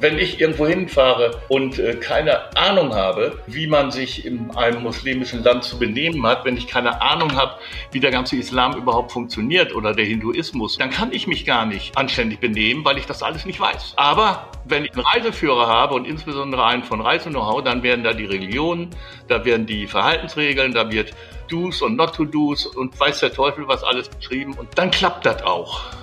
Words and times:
Wenn 0.00 0.18
ich 0.18 0.40
irgendwo 0.40 0.66
hinfahre 0.66 1.40
und 1.48 1.78
äh, 1.78 1.94
keine 1.96 2.56
Ahnung 2.56 2.94
habe, 2.94 3.38
wie 3.46 3.66
man 3.66 3.90
sich 3.90 4.24
in 4.24 4.50
einem 4.52 4.82
muslimischen 4.82 5.42
Land 5.42 5.64
zu 5.64 5.78
benehmen 5.78 6.24
hat, 6.24 6.44
wenn 6.44 6.56
ich 6.56 6.68
keine 6.68 7.02
Ahnung 7.02 7.34
habe, 7.34 7.54
wie 7.90 7.98
der 7.98 8.12
ganze 8.12 8.36
Islam 8.36 8.76
überhaupt 8.76 9.10
funktioniert 9.10 9.74
oder 9.74 9.94
der 9.94 10.04
Hinduismus, 10.04 10.78
dann 10.78 10.90
kann 10.90 11.12
ich 11.12 11.26
mich 11.26 11.44
gar 11.44 11.66
nicht 11.66 11.96
anständig 11.98 12.38
benehmen, 12.38 12.84
weil 12.84 12.98
ich 12.98 13.06
das 13.06 13.22
alles 13.22 13.44
nicht 13.44 13.58
weiß. 13.58 13.94
Aber 13.96 14.48
wenn 14.64 14.84
ich 14.84 14.92
einen 14.92 15.04
Reiseführer 15.04 15.66
habe 15.66 15.94
und 15.94 16.06
insbesondere 16.06 16.64
einen 16.64 16.84
von 16.84 17.00
Reise-Know-how, 17.00 17.64
dann 17.64 17.82
werden 17.82 18.04
da 18.04 18.12
die 18.12 18.26
Religionen, 18.26 18.90
da 19.26 19.44
werden 19.44 19.66
die 19.66 19.86
Verhaltensregeln, 19.86 20.74
da 20.74 20.90
wird 20.90 21.12
Do's 21.48 21.82
und 21.82 21.96
Not-to-Do's 21.96 22.66
und 22.66 22.98
weiß 22.98 23.20
der 23.20 23.32
Teufel 23.32 23.66
was 23.66 23.82
alles 23.82 24.08
beschrieben 24.08 24.54
und 24.54 24.68
dann 24.76 24.90
klappt 24.90 25.26
das 25.26 25.42
auch. 25.42 25.97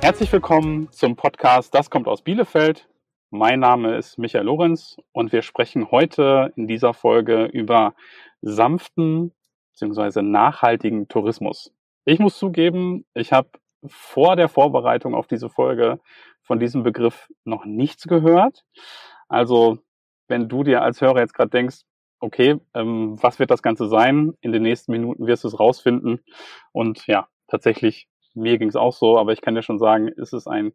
Herzlich 0.00 0.32
willkommen 0.32 0.90
zum 0.92 1.16
Podcast 1.16 1.74
Das 1.74 1.90
kommt 1.90 2.06
aus 2.06 2.22
Bielefeld. 2.22 2.88
Mein 3.30 3.60
Name 3.60 3.96
ist 3.96 4.16
Michael 4.16 4.44
Lorenz 4.44 4.96
und 5.12 5.32
wir 5.32 5.42
sprechen 5.42 5.90
heute 5.90 6.52
in 6.56 6.68
dieser 6.68 6.94
Folge 6.94 7.46
über 7.46 7.94
sanften 8.40 9.34
bzw. 9.72 10.22
nachhaltigen 10.22 11.08
Tourismus. 11.08 11.72
Ich 12.04 12.20
muss 12.20 12.38
zugeben, 12.38 13.04
ich 13.14 13.32
habe 13.32 13.48
vor 13.86 14.36
der 14.36 14.48
Vorbereitung 14.48 15.14
auf 15.14 15.26
diese 15.26 15.50
Folge 15.50 16.00
von 16.42 16.60
diesem 16.60 16.84
Begriff 16.84 17.28
noch 17.44 17.64
nichts 17.64 18.04
gehört. 18.04 18.64
Also 19.28 19.78
wenn 20.28 20.48
du 20.48 20.62
dir 20.62 20.82
als 20.82 21.00
Hörer 21.00 21.20
jetzt 21.20 21.34
gerade 21.34 21.50
denkst, 21.50 21.82
okay, 22.20 22.56
ähm, 22.74 23.16
was 23.20 23.38
wird 23.38 23.50
das 23.50 23.62
Ganze 23.62 23.88
sein? 23.88 24.34
In 24.40 24.52
den 24.52 24.62
nächsten 24.62 24.92
Minuten 24.92 25.26
wirst 25.26 25.44
du 25.44 25.48
es 25.48 25.58
rausfinden. 25.58 26.20
Und 26.72 27.06
ja, 27.06 27.28
tatsächlich, 27.48 28.08
mir 28.38 28.58
ging 28.58 28.68
es 28.68 28.76
auch 28.76 28.92
so, 28.92 29.18
aber 29.18 29.32
ich 29.32 29.40
kann 29.40 29.54
dir 29.54 29.62
schon 29.62 29.78
sagen, 29.78 30.08
es 30.16 30.32
ist 30.32 30.46
ein 30.46 30.72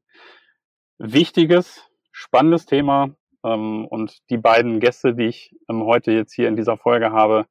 wichtiges, 0.97 1.89
spannendes 2.11 2.65
Thema. 2.65 3.15
Ähm, 3.43 3.85
und 3.87 4.17
die 4.29 4.37
beiden 4.37 4.79
Gäste, 4.79 5.13
die 5.13 5.25
ich 5.25 5.55
ähm, 5.69 5.83
heute 5.83 6.11
jetzt 6.11 6.33
hier 6.33 6.47
in 6.47 6.55
dieser 6.55 6.77
Folge 6.77 7.11
habe, 7.11 7.45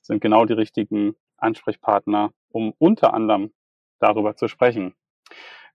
sind 0.00 0.20
genau 0.20 0.44
die 0.44 0.52
richtigen 0.52 1.14
Ansprechpartner, 1.36 2.30
um 2.50 2.74
unter 2.78 3.14
anderem 3.14 3.52
darüber 3.98 4.36
zu 4.36 4.48
sprechen. 4.48 4.94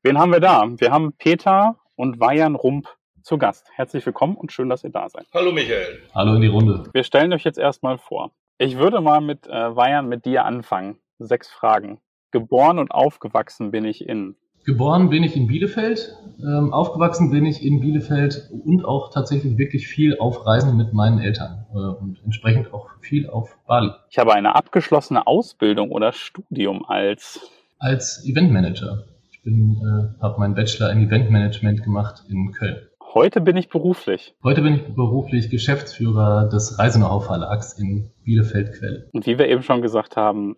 Wen 0.03 0.17
haben 0.17 0.31
wir 0.31 0.39
da? 0.39 0.65
Wir 0.77 0.91
haben 0.91 1.13
Peter 1.17 1.77
und 1.95 2.19
Weyan 2.19 2.55
Rump 2.55 2.87
zu 3.23 3.37
Gast. 3.37 3.69
Herzlich 3.73 4.05
willkommen 4.05 4.35
und 4.35 4.53
schön, 4.53 4.69
dass 4.69 4.83
ihr 4.83 4.89
da 4.89 5.09
seid. 5.09 5.27
Hallo 5.33 5.51
Michael. 5.51 6.01
Hallo 6.13 6.35
in 6.35 6.41
die 6.41 6.47
Runde. 6.47 6.89
Wir 6.93 7.03
stellen 7.03 7.33
euch 7.33 7.43
jetzt 7.43 7.59
erstmal 7.59 7.97
vor. 7.97 8.31
Ich 8.57 8.77
würde 8.77 9.01
mal 9.01 9.19
mit 9.19 9.47
äh, 9.47 9.75
Weyan 9.75 10.07
mit 10.07 10.25
dir 10.25 10.45
anfangen. 10.45 10.99
Sechs 11.19 11.49
Fragen. 11.49 11.99
Geboren 12.31 12.79
und 12.79 12.91
aufgewachsen 12.91 13.71
bin 13.71 13.85
ich 13.85 14.07
in. 14.07 14.35
Geboren 14.65 15.09
bin 15.09 15.23
ich 15.23 15.37
in 15.37 15.47
Bielefeld, 15.47 16.13
ähm, 16.39 16.73
aufgewachsen 16.73 17.31
bin 17.31 17.45
ich 17.45 17.63
in 17.63 17.79
Bielefeld 17.79 18.49
und 18.65 18.83
auch 18.83 19.13
tatsächlich 19.13 19.57
wirklich 19.57 19.87
viel 19.87 20.17
auf 20.19 20.45
Reisen 20.45 20.75
mit 20.75 20.91
meinen 20.91 21.19
Eltern 21.19 21.65
äh, 21.73 21.77
und 21.77 22.21
entsprechend 22.25 22.73
auch 22.73 22.89
viel 22.99 23.29
auf 23.29 23.57
Bali. 23.65 23.91
Ich 24.09 24.17
habe 24.17 24.33
eine 24.33 24.55
abgeschlossene 24.55 25.25
Ausbildung 25.25 25.91
oder 25.91 26.11
Studium 26.11 26.83
als 26.85 27.39
als 27.79 28.25
Eventmanager. 28.25 29.05
Ich 29.31 29.41
bin 29.41 29.77
äh, 29.81 30.21
habe 30.21 30.39
meinen 30.39 30.55
Bachelor 30.55 30.91
in 30.91 31.07
Eventmanagement 31.07 31.83
gemacht 31.83 32.23
in 32.27 32.51
Köln. 32.51 32.77
Heute 33.13 33.39
bin 33.39 33.55
ich 33.55 33.69
beruflich. 33.69 34.35
Heute 34.43 34.61
bin 34.61 34.75
ich 34.75 34.83
beruflich 34.93 35.49
Geschäftsführer 35.49 36.49
des 36.49 36.77
Reisenau 36.77 37.21
Verlags 37.21 37.73
in 37.79 38.11
Bielefeld-Quelle. 38.25 39.07
Und 39.13 39.25
wie 39.25 39.39
wir 39.39 39.47
eben 39.47 39.63
schon 39.63 39.81
gesagt 39.81 40.17
haben, 40.17 40.57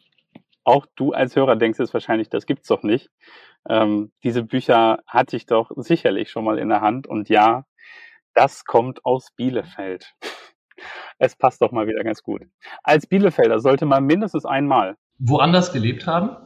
auch 0.69 0.85
du 0.95 1.13
als 1.13 1.35
Hörer 1.35 1.55
denkst 1.55 1.79
jetzt 1.79 1.93
wahrscheinlich, 1.93 2.29
das 2.29 2.45
gibt's 2.45 2.67
doch 2.67 2.83
nicht. 2.83 3.09
Ähm, 3.67 4.11
diese 4.23 4.43
Bücher 4.43 4.99
hatte 5.07 5.35
ich 5.35 5.47
doch 5.47 5.71
sicherlich 5.75 6.29
schon 6.29 6.45
mal 6.45 6.59
in 6.59 6.69
der 6.69 6.81
Hand. 6.81 7.07
Und 7.07 7.27
ja, 7.27 7.65
das 8.35 8.65
kommt 8.65 9.03
aus 9.03 9.31
Bielefeld. 9.35 10.13
Es 11.17 11.35
passt 11.35 11.61
doch 11.61 11.71
mal 11.71 11.87
wieder 11.87 12.03
ganz 12.03 12.23
gut. 12.23 12.43
Als 12.83 13.05
Bielefelder 13.07 13.59
sollte 13.59 13.85
man 13.85 14.05
mindestens 14.05 14.45
einmal 14.45 14.95
woanders 15.17 15.73
gelebt 15.73 16.07
haben, 16.07 16.37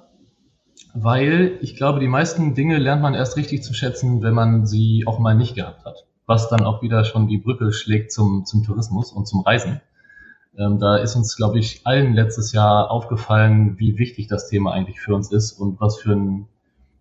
weil 0.95 1.59
ich 1.61 1.75
glaube, 1.75 2.00
die 2.00 2.07
meisten 2.07 2.55
Dinge 2.55 2.79
lernt 2.79 3.03
man 3.03 3.13
erst 3.13 3.38
richtig 3.38 3.61
zu 3.61 3.73
schätzen, 3.75 4.23
wenn 4.23 4.34
man 4.34 4.66
sie 4.66 5.03
auch 5.05 5.19
mal 5.19 5.35
nicht 5.35 5.53
gehabt 5.53 5.85
hat. 5.85 6.07
Was 6.25 6.50
dann 6.50 6.63
auch 6.63 6.81
wieder 6.81 7.03
schon 7.03 7.28
die 7.28 7.38
Brücke 7.38 7.73
schlägt 7.73 8.11
zum, 8.11 8.45
zum 8.45 8.63
Tourismus 8.63 9.11
und 9.11 9.28
zum 9.28 9.41
Reisen. 9.41 9.81
Ähm, 10.58 10.80
da 10.80 10.97
ist 10.97 11.16
uns, 11.16 11.36
glaube 11.36 11.59
ich, 11.59 11.81
allen 11.86 12.14
letztes 12.14 12.53
Jahr 12.53 12.91
aufgefallen, 12.91 13.80
wie 13.80 13.97
wichtig 13.97 14.28
das 14.28 14.50
Thema 14.50 14.72
eigentlich 14.72 15.00
für 15.00 15.16
uns 15.16 15.31
ist 15.31 15.53
und 15.53 15.81
was 15.81 16.00
für 16.00 16.14
ein, 16.14 16.47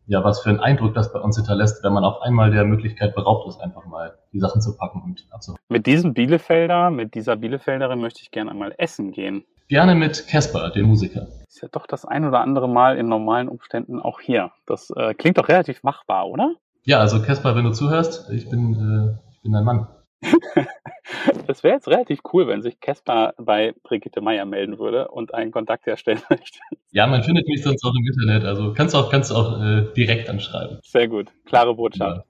ja, 0.07 0.25
was 0.25 0.41
für 0.41 0.51
ein 0.51 0.61
Eindruck 0.61 0.95
das 0.95 1.13
bei 1.13 1.21
uns 1.21 1.37
hinterlässt, 1.37 1.85
wenn 1.85 1.93
man 1.93 2.05
auf 2.05 2.23
einmal 2.23 2.51
der 2.51 2.65
Möglichkeit 2.65 3.15
beraubt 3.15 3.49
ist, 3.49 3.61
einfach 3.61 3.85
mal 3.85 4.17
die 4.33 4.41
Sachen 4.41 4.63
zu 4.63 4.77
packen 4.77 5.03
und 5.03 5.27
abzuholen. 5.31 5.61
Mit 5.69 5.87
diesem 5.87 6.15
Bielefelder, 6.15 6.91
mit 6.91 7.15
dieser 7.15 7.37
Bielefelderin 7.37 8.01
möchte 8.01 8.21
ich 8.23 8.31
gerne 8.31 8.51
einmal 8.51 8.75
essen 8.79 9.13
gehen. 9.13 9.45
Gerne 9.69 9.95
mit 9.95 10.27
Casper, 10.29 10.71
dem 10.71 10.87
Musiker. 10.87 11.29
Ist 11.47 11.63
ja 11.63 11.69
doch 11.71 11.87
das 11.87 12.05
ein 12.05 12.27
oder 12.27 12.41
andere 12.41 12.69
Mal 12.69 12.99
in 12.99 13.09
normalen 13.09 13.49
Umständen 13.49 14.01
auch 14.01 14.21
hier. 14.21 14.51
Das 14.67 14.91
äh, 14.97 15.15
klingt 15.15 15.39
doch 15.39 15.49
relativ 15.49 15.83
machbar, 15.83 16.29
oder? 16.29 16.55
Ja, 16.85 16.99
also 16.99 17.23
Casper, 17.23 17.55
wenn 17.55 17.65
du 17.65 17.73
zuhörst, 17.73 18.29
ich 18.31 18.51
bin, 18.51 18.75
äh, 18.75 19.33
ich 19.33 19.41
bin 19.41 19.53
dein 19.53 19.65
Mann. 19.65 19.87
das 21.47 21.63
wäre 21.63 21.75
jetzt 21.75 21.89
relativ 21.89 22.21
cool, 22.33 22.47
wenn 22.47 22.63
sich 22.63 22.81
Casper 22.81 23.35
bei 23.39 23.75
Brigitte 23.83 24.21
Meier 24.21 24.45
melden 24.45 24.79
würde 24.79 25.09
und 25.09 25.35
einen 25.35 25.51
Kontakt 25.51 25.87
herstellen 25.87 26.21
möchte. 26.31 26.59
Ja, 26.93 27.07
man 27.07 27.23
findet 27.23 27.47
mich 27.49 27.63
sonst 27.63 27.85
auch 27.85 27.95
im 27.95 28.07
Internet, 28.07 28.45
also 28.45 28.73
kannst 28.73 28.95
du 28.95 28.99
auch, 28.99 29.11
kannst 29.11 29.33
auch 29.33 29.61
äh, 29.61 29.87
direkt 29.97 30.29
anschreiben. 30.29 30.79
Sehr 30.83 31.09
gut, 31.09 31.31
klare 31.45 31.75
Botschaft. 31.75 32.19
Ja. 32.19 32.25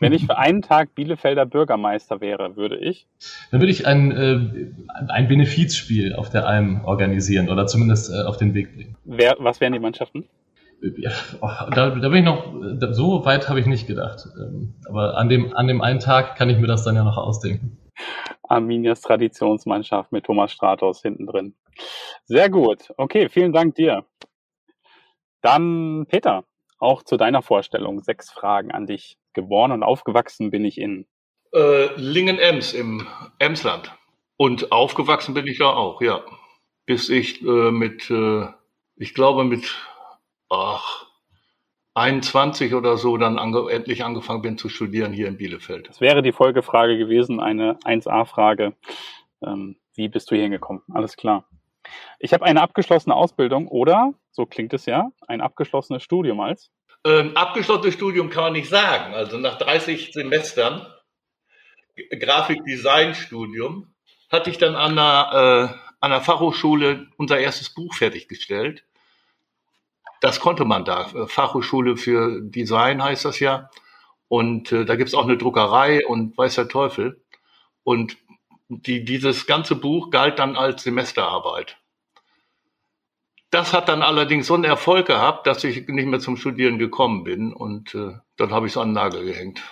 Wenn 0.00 0.12
ich 0.12 0.26
für 0.26 0.36
einen 0.36 0.60
Tag 0.60 0.94
Bielefelder 0.94 1.46
Bürgermeister 1.46 2.20
wäre, 2.20 2.56
würde 2.56 2.76
ich? 2.76 3.06
Dann 3.50 3.60
würde 3.60 3.72
ich 3.72 3.86
ein, 3.86 4.10
äh, 4.12 4.68
ein 5.08 5.28
Benefizspiel 5.28 6.14
auf 6.14 6.28
der 6.28 6.46
Alm 6.46 6.84
organisieren 6.84 7.48
oder 7.48 7.66
zumindest 7.66 8.10
äh, 8.10 8.22
auf 8.26 8.36
den 8.36 8.52
Weg 8.52 8.74
bringen. 8.74 8.96
Wer, 9.04 9.36
was 9.38 9.60
wären 9.60 9.72
die 9.72 9.78
Mannschaften? 9.78 10.28
Da, 10.80 11.90
da 11.90 12.08
bin 12.08 12.14
ich 12.14 12.24
noch, 12.24 12.52
so 12.92 13.24
weit 13.24 13.48
habe 13.48 13.60
ich 13.60 13.66
nicht 13.66 13.86
gedacht. 13.86 14.26
Ähm, 14.38 14.74
aber 14.88 15.16
an 15.16 15.28
dem, 15.28 15.54
an 15.54 15.66
dem 15.66 15.80
einen 15.80 16.00
Tag 16.00 16.36
kann 16.36 16.50
ich 16.50 16.58
mir 16.58 16.66
das 16.66 16.84
dann 16.84 16.96
ja 16.96 17.04
noch 17.04 17.16
ausdenken. 17.16 17.78
Arminias 18.42 19.00
Traditionsmannschaft 19.00 20.12
mit 20.12 20.24
Thomas 20.24 20.52
Stratos 20.52 21.02
hinten 21.02 21.26
drin. 21.26 21.54
Sehr 22.24 22.50
gut. 22.50 22.92
Okay, 22.96 23.28
vielen 23.28 23.52
Dank 23.52 23.74
dir. 23.74 24.04
Dann 25.40 26.06
Peter, 26.08 26.44
auch 26.78 27.02
zu 27.02 27.16
deiner 27.16 27.42
Vorstellung. 27.42 28.02
Sechs 28.02 28.30
Fragen 28.30 28.70
an 28.70 28.86
dich. 28.86 29.18
Geboren 29.32 29.72
und 29.72 29.82
aufgewachsen 29.82 30.50
bin 30.50 30.64
ich 30.64 30.78
in 30.78 31.06
äh, 31.52 31.94
Lingen-Ems 31.96 32.72
im 32.72 33.06
Emsland. 33.38 33.92
Und 34.36 34.72
aufgewachsen 34.72 35.34
bin 35.34 35.46
ich 35.46 35.58
da 35.58 35.70
auch, 35.70 36.00
ja. 36.00 36.22
Bis 36.84 37.08
ich 37.08 37.42
äh, 37.42 37.70
mit, 37.70 38.10
äh, 38.10 38.46
ich 38.96 39.14
glaube 39.14 39.44
mit 39.44 39.74
ach, 40.48 41.06
21 41.94 42.74
oder 42.74 42.98
so 42.98 43.16
dann 43.16 43.38
ange 43.38 43.70
endlich 43.70 44.04
angefangen 44.04 44.42
bin 44.42 44.58
zu 44.58 44.68
studieren 44.68 45.12
hier 45.12 45.28
in 45.28 45.38
Bielefeld. 45.38 45.88
Das 45.88 46.00
wäre 46.00 46.22
die 46.22 46.32
Folgefrage 46.32 46.98
gewesen, 46.98 47.40
eine 47.40 47.78
1a-Frage. 47.84 48.74
Ähm, 49.42 49.76
wie 49.94 50.08
bist 50.08 50.30
du 50.30 50.34
hier 50.34 50.42
hingekommen? 50.44 50.82
Alles 50.92 51.16
klar. 51.16 51.48
Ich 52.18 52.34
habe 52.34 52.44
eine 52.44 52.60
abgeschlossene 52.60 53.14
Ausbildung 53.14 53.68
oder, 53.68 54.12
so 54.30 54.44
klingt 54.44 54.74
es 54.74 54.86
ja, 54.86 55.10
ein 55.26 55.40
abgeschlossenes 55.40 56.02
Studium 56.02 56.40
als? 56.40 56.70
Ähm, 57.04 57.36
abgeschlossenes 57.36 57.94
Studium 57.94 58.30
kann 58.30 58.44
man 58.44 58.52
nicht 58.52 58.68
sagen. 58.68 59.14
Also 59.14 59.38
nach 59.38 59.58
30 59.58 60.12
Semestern 60.12 60.86
Grafikdesign-Studium 62.10 63.94
hatte 64.30 64.50
ich 64.50 64.58
dann 64.58 64.74
an 64.74 64.96
der, 64.96 65.70
äh, 65.72 65.94
an 66.00 66.10
der 66.10 66.20
Fachhochschule 66.20 67.06
unser 67.16 67.38
erstes 67.38 67.72
Buch 67.72 67.94
fertiggestellt. 67.94 68.84
Das 70.26 70.40
konnte 70.40 70.64
man 70.64 70.84
da. 70.84 71.04
Fachhochschule 71.28 71.96
für 71.96 72.40
Design 72.42 73.00
heißt 73.00 73.24
das 73.24 73.38
ja. 73.38 73.70
Und 74.26 74.72
äh, 74.72 74.84
da 74.84 74.96
gibt's 74.96 75.14
auch 75.14 75.22
eine 75.22 75.36
Druckerei 75.36 76.04
und 76.04 76.36
weiß 76.36 76.56
der 76.56 76.66
Teufel. 76.66 77.22
Und 77.84 78.16
die, 78.66 79.04
dieses 79.04 79.46
ganze 79.46 79.76
Buch 79.76 80.10
galt 80.10 80.40
dann 80.40 80.56
als 80.56 80.82
Semesterarbeit. 80.82 81.76
Das 83.52 83.72
hat 83.72 83.88
dann 83.88 84.02
allerdings 84.02 84.48
so 84.48 84.54
einen 84.54 84.64
Erfolg 84.64 85.06
gehabt, 85.06 85.46
dass 85.46 85.62
ich 85.62 85.86
nicht 85.86 86.06
mehr 86.06 86.18
zum 86.18 86.36
Studieren 86.36 86.80
gekommen 86.80 87.22
bin 87.22 87.52
und 87.52 87.94
äh, 87.94 88.14
dann 88.36 88.50
habe 88.50 88.66
ich 88.66 88.72
es 88.72 88.78
an 88.78 88.88
den 88.88 88.94
Nagel 88.94 89.26
gehängt. 89.26 89.62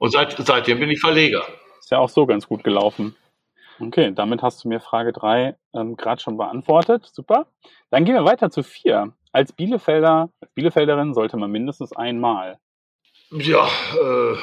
Und 0.00 0.10
seit, 0.10 0.34
seitdem 0.36 0.80
bin 0.80 0.90
ich 0.90 1.00
Verleger. 1.00 1.44
Ist 1.78 1.92
ja 1.92 1.98
auch 1.98 2.08
so 2.08 2.26
ganz 2.26 2.48
gut 2.48 2.64
gelaufen. 2.64 3.14
Okay, 3.78 4.10
damit 4.12 4.42
hast 4.42 4.64
du 4.64 4.68
mir 4.68 4.80
Frage 4.80 5.12
drei 5.12 5.54
ähm, 5.72 5.96
gerade 5.96 6.20
schon 6.20 6.36
beantwortet. 6.36 7.08
Super. 7.12 7.46
Dann 7.90 8.04
gehen 8.04 8.16
wir 8.16 8.24
weiter 8.24 8.50
zu 8.50 8.64
vier. 8.64 9.12
Als 9.32 9.52
Bielefelder, 9.52 10.30
als 10.40 10.52
Bielefelderin 10.52 11.14
sollte 11.14 11.36
man 11.38 11.50
mindestens 11.50 11.92
einmal. 11.94 12.58
Ja, 13.30 13.66
äh, 13.66 14.36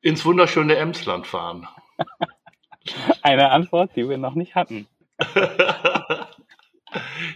ins 0.00 0.24
wunderschöne 0.24 0.76
Emsland 0.76 1.26
fahren. 1.26 1.68
Eine 3.22 3.50
Antwort, 3.50 3.94
die 3.96 4.08
wir 4.08 4.18
noch 4.18 4.34
nicht 4.34 4.54
hatten. 4.54 4.88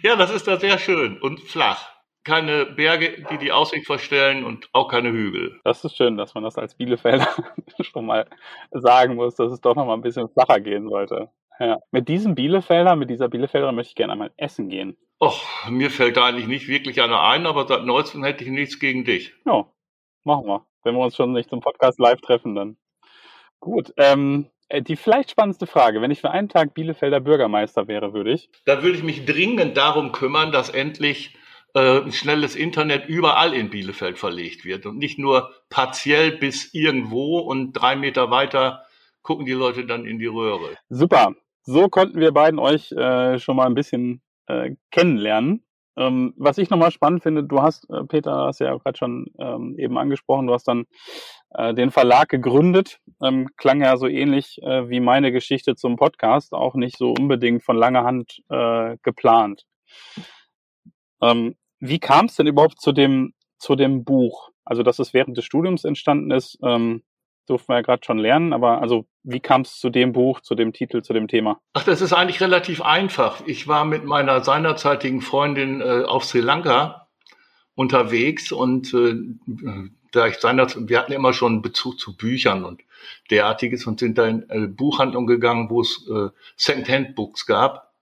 ja, 0.02 0.17
das 0.17 0.31
ist 0.31 0.46
da 0.49 0.58
sehr 0.58 0.79
schön 0.79 1.20
und 1.20 1.40
flach. 1.40 1.90
keine 2.25 2.67
Berge, 2.67 3.25
die 3.31 3.38
die 3.38 3.52
Aussicht 3.52 3.87
verstellen 3.87 4.44
und 4.44 4.69
auch 4.73 4.88
keine 4.88 5.11
Hügel. 5.11 5.61
Das 5.64 5.84
ist 5.84 5.96
schön, 5.96 6.17
dass 6.17 6.34
man 6.34 6.44
das 6.44 6.56
als 6.58 6.75
Bielefelder 6.76 7.29
schon 7.81 8.06
mal 8.06 8.29
sagen 8.70 9.17
muss, 9.17 9.34
dass 9.37 9.52
es 9.52 9.61
doch 9.61 9.75
noch 9.75 9.87
mal 9.87 9.94
ein 9.94 10.02
bisschen 10.02 10.29
flacher 10.29 10.61
gehen 10.61 10.88
sollte. 10.88 11.31
Ja. 11.58 11.78
Mit 11.90 12.08
diesem 12.08 12.34
Bielefelder, 12.34 12.96
mit 12.96 13.10
dieser 13.10 13.28
Bielefelder 13.28 13.72
möchte 13.72 13.90
ich 13.90 13.94
gerne 13.94 14.12
einmal 14.12 14.32
essen 14.37 14.69
gehen. 14.69 14.96
Och, 15.20 15.44
mir 15.70 15.90
fällt 15.90 16.16
da 16.16 16.25
eigentlich 16.25 16.49
nicht 16.49 16.66
wirklich 16.66 17.00
einer 17.00 17.20
ein, 17.22 17.46
aber 17.46 17.66
seit 17.69 17.84
neuestem 17.84 18.25
hätte 18.25 18.43
ich 18.43 18.50
nichts 18.50 18.81
gegen 18.81 19.04
dich. 19.04 19.32
Ja, 19.46 19.66
machen 20.25 20.46
wir. 20.46 20.66
Wenn 20.82 20.96
wir 20.96 21.04
uns 21.04 21.14
schon 21.14 21.32
nicht 21.32 21.50
zum 21.50 21.60
Podcast 21.60 22.00
live 22.00 22.20
treffen, 22.20 22.54
dann. 22.54 22.76
Gut. 23.60 23.93
Ähm, 23.96 24.50
äh, 24.69 24.82
die 24.82 24.96
vielleicht 24.96 25.31
spannendste 25.31 25.66
Frage, 25.66 26.00
wenn 26.00 26.10
ich 26.10 26.20
für 26.20 26.31
einen 26.31 26.49
Tag 26.49 26.75
Bielefelder 26.75 27.20
Bürgermeister 27.20 27.87
wäre, 27.87 28.14
würde 28.14 28.32
ich. 28.32 28.48
Da 28.64 28.82
würde 28.82 28.96
ich 28.96 29.05
mich 29.05 29.25
dringend 29.25 29.76
darum 29.76 30.10
kümmern, 30.10 30.50
dass 30.50 30.70
endlich 30.70 31.37
äh, 31.75 32.10
schnelles 32.10 32.56
Internet 32.56 33.06
überall 33.08 33.55
in 33.55 33.70
Bielefeld 33.70 34.19
verlegt 34.19 34.64
wird 34.64 34.87
und 34.87 34.98
nicht 34.98 35.19
nur 35.19 35.52
partiell 35.70 36.32
bis 36.32 36.75
irgendwo 36.75 37.38
und 37.38 37.72
drei 37.72 37.96
Meter 37.96 38.31
weiter 38.31 38.84
gucken 39.22 39.46
die 39.46 39.52
Leute 39.52 39.87
dann 39.87 40.05
in 40.05 40.19
die 40.19 40.26
Röhre. 40.26 40.76
Super. 40.88 41.34
So 41.64 41.88
konnten 41.88 42.19
wir 42.19 42.32
beiden 42.32 42.59
euch 42.59 42.91
äh, 42.93 43.38
schon 43.38 43.56
mal 43.56 43.67
ein 43.67 43.75
bisschen 43.75 44.20
äh, 44.47 44.75
kennenlernen. 44.91 45.64
Ähm, 45.97 46.35
was 46.37 46.59
ich 46.59 46.70
nochmal 46.70 46.91
spannend 46.91 47.23
finde, 47.23 47.44
du 47.44 47.61
hast, 47.61 47.88
äh, 47.91 48.05
Peter, 48.05 48.47
hast 48.47 48.61
ja 48.61 48.75
gerade 48.76 48.99
schon 48.99 49.26
ähm, 49.38 49.76
eben 49.79 49.99
angesprochen, 49.99 50.47
du 50.47 50.55
hast 50.55 50.67
dann 50.67 50.87
äh, 51.50 51.75
den 51.75 51.91
Verlag 51.91 52.29
gegründet. 52.31 52.99
Ähm, 53.23 53.49
klang 53.56 53.82
ja 53.82 53.97
so 53.97 54.09
ähnlich 54.09 54.61
äh, 54.62 54.88
wie 54.88 55.00
meine 55.00 55.31
Geschichte 55.32 55.76
zum 55.76 55.97
Podcast, 55.97 56.55
auch 56.55 56.75
nicht 56.75 56.97
so 56.97 57.11
unbedingt 57.11 57.62
von 57.62 57.76
langer 57.76 58.05
Hand 58.05 58.43
äh, 58.49 58.97
geplant. 59.03 59.65
Ähm, 61.20 61.56
wie 61.79 61.99
kam 61.99 62.26
es 62.26 62.37
denn 62.37 62.47
überhaupt 62.47 62.81
zu 62.81 62.93
dem, 62.93 63.35
zu 63.58 63.76
dem 63.76 64.03
Buch? 64.03 64.50
Also, 64.65 64.82
dass 64.82 64.99
es 64.99 65.12
während 65.12 65.37
des 65.37 65.44
Studiums 65.44 65.85
entstanden 65.85 66.31
ist, 66.31 66.58
ähm, 66.65 67.03
durften 67.47 67.69
wir 67.69 67.77
ja 67.77 67.83
gerade 67.83 68.05
schon 68.05 68.19
lernen, 68.19 68.53
aber 68.53 68.81
also 68.81 69.06
wie 69.23 69.41
kam 69.41 69.62
es 69.62 69.79
zu 69.79 69.91
dem 69.91 70.12
Buch, 70.12 70.41
zu 70.41 70.55
dem 70.55 70.73
Titel, 70.73 71.03
zu 71.03 71.12
dem 71.12 71.29
Thema? 71.29 71.61
Ach, 71.75 71.85
das 71.85 72.00
ist 72.00 72.12
eigentlich 72.12 72.41
relativ 72.41 72.83
einfach. 72.83 73.43
Ich 73.47 73.69
war 73.69 73.85
mit 73.85 74.05
meiner 74.05 74.43
seinerzeitigen 74.43 75.21
Freundin 75.21 75.81
äh, 75.81 76.05
auf 76.05 76.25
Sri 76.25 76.41
Lanka 76.41 77.09
unterwegs 77.75 78.53
und 78.53 78.93
äh, 78.94 79.15
da 80.12 80.27
ich 80.27 80.37
seinerzeit, 80.37 80.89
wir 80.89 80.99
hatten 80.99 81.12
immer 81.12 81.33
schon 81.33 81.62
Bezug 81.62 81.99
zu 81.99 82.17
Büchern 82.17 82.65
und 82.65 82.83
derartiges 83.31 83.87
und 83.87 83.99
sind 83.99 84.19
da 84.19 84.27
in 84.27 84.49
äh, 84.50 84.67
Buchhandlung 84.67 85.27
gegangen, 85.27 85.71
wo 85.71 85.81
es 85.81 86.06
äh, 86.09 86.29
Second-Hand-Books 86.56 87.47
gab 87.47 87.93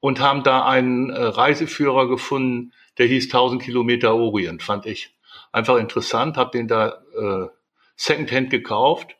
und 0.00 0.20
haben 0.20 0.42
da 0.44 0.66
einen 0.66 1.10
äh, 1.10 1.20
Reiseführer 1.20 2.08
gefunden, 2.08 2.72
der 2.98 3.06
hieß 3.06 3.26
1000 3.26 3.62
Kilometer 3.62 4.14
Orient, 4.14 4.62
fand 4.62 4.86
ich 4.86 5.16
einfach 5.52 5.76
interessant, 5.76 6.36
habe 6.36 6.56
den 6.56 6.68
da 6.68 7.02
äh, 7.16 7.48
Secondhand 7.98 8.50
gekauft 8.50 9.16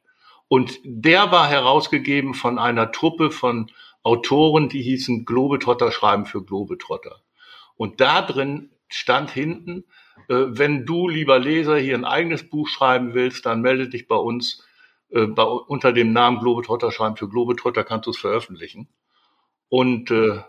und 0.47 0.79
der 0.85 1.31
war 1.31 1.49
herausgegeben 1.49 2.33
von 2.33 2.59
einer 2.59 2.93
Truppe 2.93 3.31
von 3.31 3.71
Autoren, 4.03 4.69
die 4.69 4.81
hießen 4.83 5.27
Globetrotter 5.27 5.91
schreiben 5.91 6.25
für 6.25 6.43
Globetrotter. 6.43 7.21
Und 7.77 8.01
da 8.01 8.23
drin 8.23 8.71
stand 8.89 9.31
hinten, 9.31 9.85
äh, 10.29 10.47
wenn 10.49 10.87
du, 10.87 11.09
lieber 11.09 11.39
Leser, 11.39 11.77
hier 11.77 11.97
ein 11.97 12.05
eigenes 12.05 12.49
Buch 12.49 12.69
schreiben 12.69 13.15
willst, 13.15 13.45
dann 13.45 13.61
melde 13.61 13.89
dich 13.89 14.09
bei 14.09 14.17
uns 14.17 14.65
äh, 15.11 15.27
bei, 15.27 15.43
unter 15.43 15.93
dem 15.93 16.13
Namen 16.13 16.39
Globetrotter 16.39 16.93
schreiben 16.93 17.17
für 17.17 17.29
Globetrotter 17.29 17.85
kannst 17.85 18.07
du 18.07 18.11
es 18.11 18.19
veröffentlichen. 18.19 18.89
Und 19.69 20.11
äh, 20.11 20.41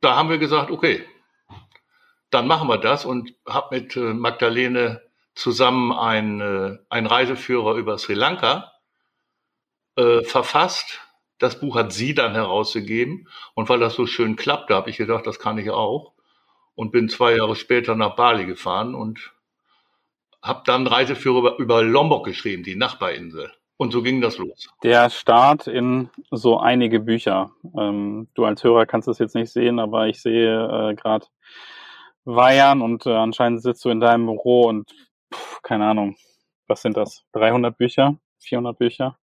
da 0.00 0.16
haben 0.16 0.28
wir 0.28 0.38
gesagt, 0.38 0.70
okay, 0.70 1.02
dann 2.30 2.46
machen 2.46 2.68
wir 2.68 2.78
das 2.78 3.04
und 3.04 3.34
habe 3.46 3.76
mit 3.76 3.96
äh, 3.96 4.14
Magdalene 4.14 5.02
zusammen 5.34 5.92
ein, 5.92 6.40
äh, 6.40 6.78
ein 6.88 7.06
Reiseführer 7.06 7.74
über 7.74 7.98
Sri 7.98 8.14
Lanka 8.14 8.72
äh, 9.96 10.22
verfasst. 10.22 11.00
Das 11.38 11.60
Buch 11.60 11.76
hat 11.76 11.92
sie 11.92 12.14
dann 12.14 12.32
herausgegeben. 12.32 13.28
Und 13.54 13.68
weil 13.68 13.80
das 13.80 13.94
so 13.94 14.06
schön 14.06 14.36
klappte, 14.36 14.74
habe 14.74 14.90
ich 14.90 14.96
gedacht, 14.96 15.26
das 15.26 15.38
kann 15.38 15.58
ich 15.58 15.70
auch. 15.70 16.12
Und 16.74 16.92
bin 16.92 17.08
zwei 17.08 17.36
Jahre 17.36 17.56
später 17.56 17.94
nach 17.94 18.16
Bali 18.16 18.46
gefahren 18.46 18.94
und 18.94 19.32
habe 20.42 20.62
dann 20.64 20.86
Reiseführer 20.86 21.38
über, 21.38 21.58
über 21.58 21.82
Lombok 21.82 22.24
geschrieben, 22.24 22.62
die 22.62 22.76
Nachbarinsel. 22.76 23.52
Und 23.76 23.92
so 23.92 24.02
ging 24.02 24.20
das 24.20 24.36
los. 24.36 24.68
Der 24.82 25.08
Start 25.08 25.66
in 25.66 26.10
so 26.30 26.58
einige 26.58 27.00
Bücher. 27.00 27.50
Ähm, 27.78 28.28
du 28.34 28.44
als 28.44 28.62
Hörer 28.62 28.84
kannst 28.84 29.08
es 29.08 29.18
jetzt 29.18 29.34
nicht 29.34 29.50
sehen, 29.50 29.78
aber 29.78 30.06
ich 30.06 30.20
sehe 30.20 30.90
äh, 30.90 30.94
gerade 30.94 31.26
Weihern 32.24 32.82
und 32.82 33.06
äh, 33.06 33.14
anscheinend 33.14 33.62
sitzt 33.62 33.84
du 33.84 33.88
in 33.88 34.00
deinem 34.00 34.26
Büro 34.26 34.68
und 34.68 34.90
pff, 35.32 35.62
keine 35.62 35.86
Ahnung, 35.86 36.16
was 36.66 36.82
sind 36.82 36.96
das? 36.96 37.24
300 37.32 37.76
Bücher? 37.76 38.16
400 38.40 38.78
Bücher? 38.78 39.18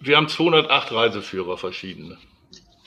Wir 0.00 0.16
haben 0.16 0.28
208 0.28 0.92
Reiseführer 0.92 1.56
verschiedene. 1.56 2.16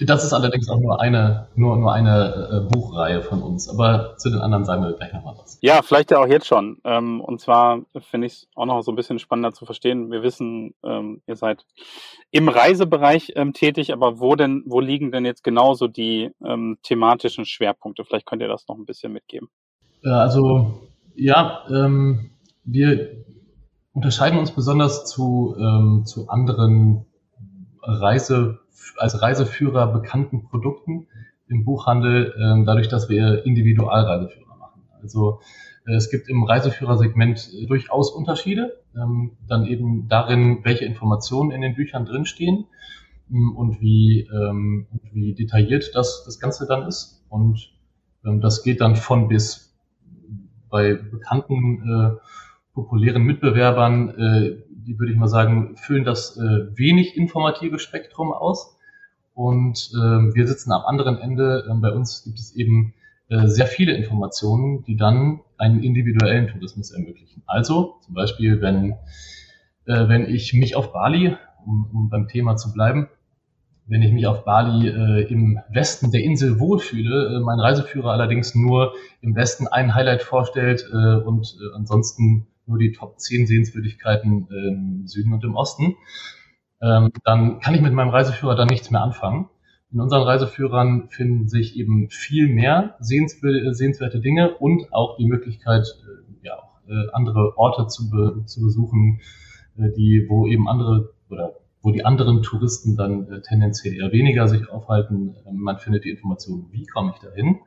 Das 0.02 0.26
ist 0.26 0.34
allerdings 0.34 0.70
auch 0.70 0.80
nur 0.80 1.00
eine, 1.00 1.48
nur, 1.56 1.78
nur 1.78 1.94
eine 1.94 2.68
äh, 2.68 2.74
Buchreihe 2.74 3.22
von 3.22 3.42
uns. 3.42 3.70
Aber 3.70 4.18
zu 4.18 4.30
den 4.30 4.40
anderen 4.40 4.66
sagen 4.66 4.84
wir 4.84 4.92
gleich 4.92 5.14
nochmal 5.14 5.36
was. 5.38 5.58
Ja, 5.62 5.82
vielleicht 5.84 6.12
ja 6.12 6.20
auch 6.20 6.28
jetzt 6.28 6.48
schon. 6.48 6.80
Ähm, 6.84 7.22
und 7.22 7.40
zwar 7.40 7.82
finde 8.10 8.28
ich 8.28 8.34
es 8.34 8.48
auch 8.56 8.66
noch 8.66 8.82
so 8.82 8.92
ein 8.92 8.98
bisschen 8.98 9.20
spannender 9.20 9.54
zu 9.54 9.66
verstehen. 9.66 10.12
Wir 10.12 10.22
wissen, 10.22 10.76
ähm, 10.84 11.22
ihr 11.28 11.38
seid 11.38 11.66
im 12.32 12.50
Reisebereich 12.50 13.34
ähm, 13.36 13.54
tätig, 13.54 13.94
aber 13.94 14.20
wo 14.20 14.36
denn, 14.36 14.64
wo 14.66 14.82
liegen 14.82 15.14
denn 15.14 15.24
jetzt 15.24 15.46
genauso 15.46 15.88
die 15.88 16.30
ähm, 16.46 16.78
thematischen 16.84 17.46
Schwerpunkte? 17.46 18.04
Vielleicht 18.04 18.26
könnt 18.26 18.42
ihr 18.42 18.50
das 18.50 18.68
noch 18.68 18.76
ein 18.76 18.86
bisschen 18.86 19.14
mitgeben. 19.14 19.48
Äh, 20.04 20.10
also, 20.10 20.90
ja, 21.16 21.66
ähm, 21.70 22.32
wir 22.64 23.26
unterscheiden 23.94 24.40
uns 24.40 24.52
besonders 24.52 25.06
zu, 25.06 25.56
ähm, 25.58 26.04
zu 26.06 26.28
anderen 26.30 27.06
Reise 27.82 28.60
als 28.98 29.22
Reiseführer 29.22 29.88
bekannten 29.88 30.44
Produkten 30.44 31.08
im 31.48 31.64
Buchhandel, 31.64 32.34
äh, 32.38 32.66
dadurch, 32.66 32.88
dass 32.88 33.10
wir 33.10 33.46
Individualreiseführer 33.46 34.56
machen. 34.58 34.82
Also 35.02 35.40
äh, 35.88 35.94
es 35.94 36.10
gibt 36.10 36.28
im 36.28 36.44
Reiseführersegment 36.44 37.52
durchaus 37.68 38.12
Unterschiede, 38.12 38.82
ähm, 38.96 39.38
dann 39.48 39.66
eben 39.66 40.08
darin, 40.08 40.60
welche 40.64 40.86
Informationen 40.86 41.52
in 41.52 41.62
den 41.62 41.76
Büchern 41.76 42.06
drinstehen 42.06 42.66
ähm, 43.32 43.56
und 43.56 43.80
wie, 43.82 44.28
ähm, 44.34 44.88
wie 45.14 45.34
detailliert 45.34 45.92
das, 45.94 46.24
das 46.26 46.40
Ganze 46.40 46.66
dann 46.68 46.88
ist. 46.88 47.24
Und 47.30 47.72
ähm, 48.26 48.42
das 48.42 48.64
geht 48.64 48.82
dann 48.82 48.96
von 48.96 49.28
bis 49.28 49.65
bei 50.76 50.96
bekannten 50.96 51.90
äh, 51.90 52.18
populären 52.74 53.24
Mitbewerbern, 53.24 54.10
äh, 54.10 54.58
die 54.70 55.00
würde 55.00 55.14
ich 55.14 55.18
mal 55.18 55.30
sagen, 55.30 55.78
füllen 55.78 56.04
das 56.04 56.36
äh, 56.36 56.78
wenig 56.78 57.16
informative 57.16 57.80
Spektrum 57.80 58.34
aus. 58.34 58.78
Und 59.34 59.90
äh, 59.94 60.36
wir 60.36 60.46
sitzen 60.46 60.74
am 60.74 60.82
anderen 60.82 61.18
Ende. 61.18 61.66
Äh, 61.70 61.74
bei 61.76 61.92
uns 61.92 62.26
gibt 62.26 62.40
es 62.40 62.54
eben 62.58 62.94
äh, 63.30 63.48
sehr 63.48 63.68
viele 63.68 63.94
Informationen, 63.94 64.84
die 64.84 64.98
dann 64.98 65.40
einen 65.58 65.82
individuellen 65.82 66.50
Tourismus 66.50 66.92
ermöglichen. 66.92 67.42
Also 67.46 67.96
zum 68.02 68.14
Beispiel, 68.14 68.60
wenn, 68.60 68.92
äh, 69.86 70.10
wenn 70.10 70.26
ich 70.26 70.54
mich 70.54 70.76
auf 70.76 70.92
Bali, 70.92 71.38
um, 71.66 71.90
um 71.94 72.10
beim 72.10 72.28
Thema 72.28 72.58
zu 72.58 72.74
bleiben, 72.74 73.08
wenn 73.88 74.02
ich 74.02 74.12
mich 74.12 74.26
auf 74.26 74.44
Bali 74.46 74.88
äh, 74.88 75.32
im 75.32 75.60
Westen 75.70 76.12
der 76.12 76.24
Insel 76.24 76.60
wohlfühle, 76.60 77.36
äh, 77.36 77.40
mein 77.40 77.60
Reiseführer 77.60 78.12
allerdings 78.12 78.56
nur 78.56 78.94
im 79.22 79.36
Westen 79.36 79.68
ein 79.68 79.94
Highlight 79.94 80.24
vorstellt 80.24 80.88
äh, 80.92 81.16
und 81.18 81.56
äh, 81.60 81.76
ansonsten 81.76 82.48
nur 82.66 82.80
die 82.80 82.94
Top 82.94 83.20
10 83.20 83.46
Sehenswürdigkeiten 83.46 84.48
äh, 84.50 84.68
im 84.70 85.08
Süden 85.08 85.34
und 85.34 85.44
im 85.44 85.56
Osten, 85.56 85.96
ähm, 86.82 87.12
dann 87.24 87.60
kann 87.60 87.76
ich 87.76 87.82
mit 87.82 87.94
meinem 87.94 88.10
Reiseführer 88.10 88.56
dann 88.56 88.68
nichts 88.68 88.90
mehr 88.90 89.02
anfangen. 89.02 89.50
In 89.92 90.02
unseren 90.02 90.24
Reiseführern 90.24 91.10
finden 91.10 91.48
sich 91.48 91.78
eben 91.78 92.10
viel 92.10 92.48
mehr 92.48 92.96
sehenswerte 93.00 94.20
Dinge 94.20 94.56
und 94.56 94.92
auch 94.92 95.16
die 95.18 95.28
Möglichkeit, 95.28 95.86
äh, 95.86 96.48
ja, 96.48 96.56
auch 96.56 96.80
äh, 96.88 97.12
andere 97.14 97.58
Orte 97.58 97.88
zu, 97.88 98.10
be 98.10 98.44
zu 98.46 98.62
besuchen, 98.62 99.22
äh, 99.78 99.92
die, 99.96 100.26
wo 100.28 100.48
eben 100.48 100.68
andere 100.68 101.14
oder 101.30 101.54
wo 101.86 101.92
die 101.92 102.04
anderen 102.04 102.42
Touristen 102.42 102.98
dann 102.98 103.32
äh, 103.32 103.42
tendenziell 103.42 103.94
eher 103.94 104.12
weniger 104.12 104.48
sich 104.48 104.70
aufhalten. 104.70 105.36
Ähm, 105.46 105.58
man 105.58 105.78
findet 105.78 106.04
die 106.04 106.10
Informationen, 106.10 106.68
wie 106.72 106.88
komme 106.88 107.14
ich 107.14 107.22
dahin, 107.22 107.60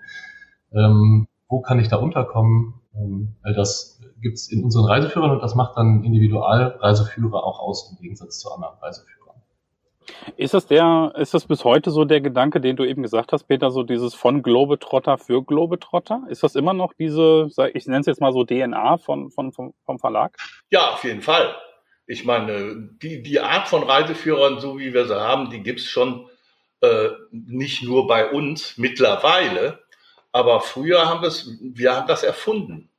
ähm, 0.73 1.29
wo 1.49 1.61
kann 1.61 1.79
ich 1.79 1.87
da 1.89 1.97
unterkommen. 1.97 2.75
Ähm, 2.97 3.37
all 3.43 3.55
das 3.55 4.03
gibt 4.21 4.35
es 4.35 4.51
in 4.51 4.65
unseren 4.65 4.87
Reiseführern 4.87 5.31
und 5.31 5.41
das 5.41 5.55
macht 5.55 5.77
dann 5.77 6.03
Individualreiseführer 6.03 7.45
auch 7.45 7.61
aus 7.61 7.93
im 7.93 8.03
Gegensatz 8.03 8.41
zu 8.41 8.51
anderen 8.51 8.77
Reiseführern. 8.83 9.19
Ist 10.37 10.55
das 10.55 10.67
der, 10.67 11.13
ist 11.17 11.35
das 11.35 11.45
bis 11.45 11.65
heute 11.65 11.93
so 11.93 12.05
der 12.05 12.21
Gedanke, 12.21 12.61
den 12.61 12.75
du 12.75 12.85
eben 12.85 13.03
gesagt 13.03 13.33
hast, 13.33 13.45
Peter, 13.45 13.71
so 13.71 13.85
dieses 13.85 14.15
von 14.15 14.43
Globetrotter 14.43 15.17
für 15.19 15.45
Globetrotter? 15.45 16.25
Ist 16.29 16.43
das 16.43 16.57
immer 16.57 16.73
noch 16.73 16.93
diese, 16.93 17.51
ich 17.73 17.87
nenne 17.87 18.01
es 18.01 18.07
jetzt 18.07 18.21
mal 18.21 18.33
so 18.33 18.45
DNA 18.45 18.97
von, 18.97 19.31
von, 19.31 19.53
vom, 19.53 19.75
vom 19.85 19.99
Verlag? 20.01 20.37
Ja, 20.71 20.95
auf 20.95 21.05
jeden 21.05 21.23
Fall. 21.23 21.55
Ich 22.09 22.25
meine, 22.25 22.91
die, 23.03 23.23
die 23.23 23.39
Art 23.39 23.69
von 23.69 23.85
Reiseführern, 23.85 24.61
so 24.61 24.79
wie 24.79 24.93
wir 24.93 25.07
sie 25.07 25.21
haben, 25.21 25.51
die 25.51 25.63
gibt's 25.63 25.85
schon 25.85 26.29
äh, 26.81 27.11
nicht 27.31 27.83
nur 27.85 28.09
bei 28.09 28.31
uns 28.31 28.79
mittlerweile, 28.79 29.85
Aber 30.33 30.61
früher 30.61 31.07
haben 31.09 31.23
wir 31.23 31.29
es, 31.29 31.51
wir 31.61 31.95
haben 31.95 32.07
das 32.07 32.23
erfunden. 32.23 32.91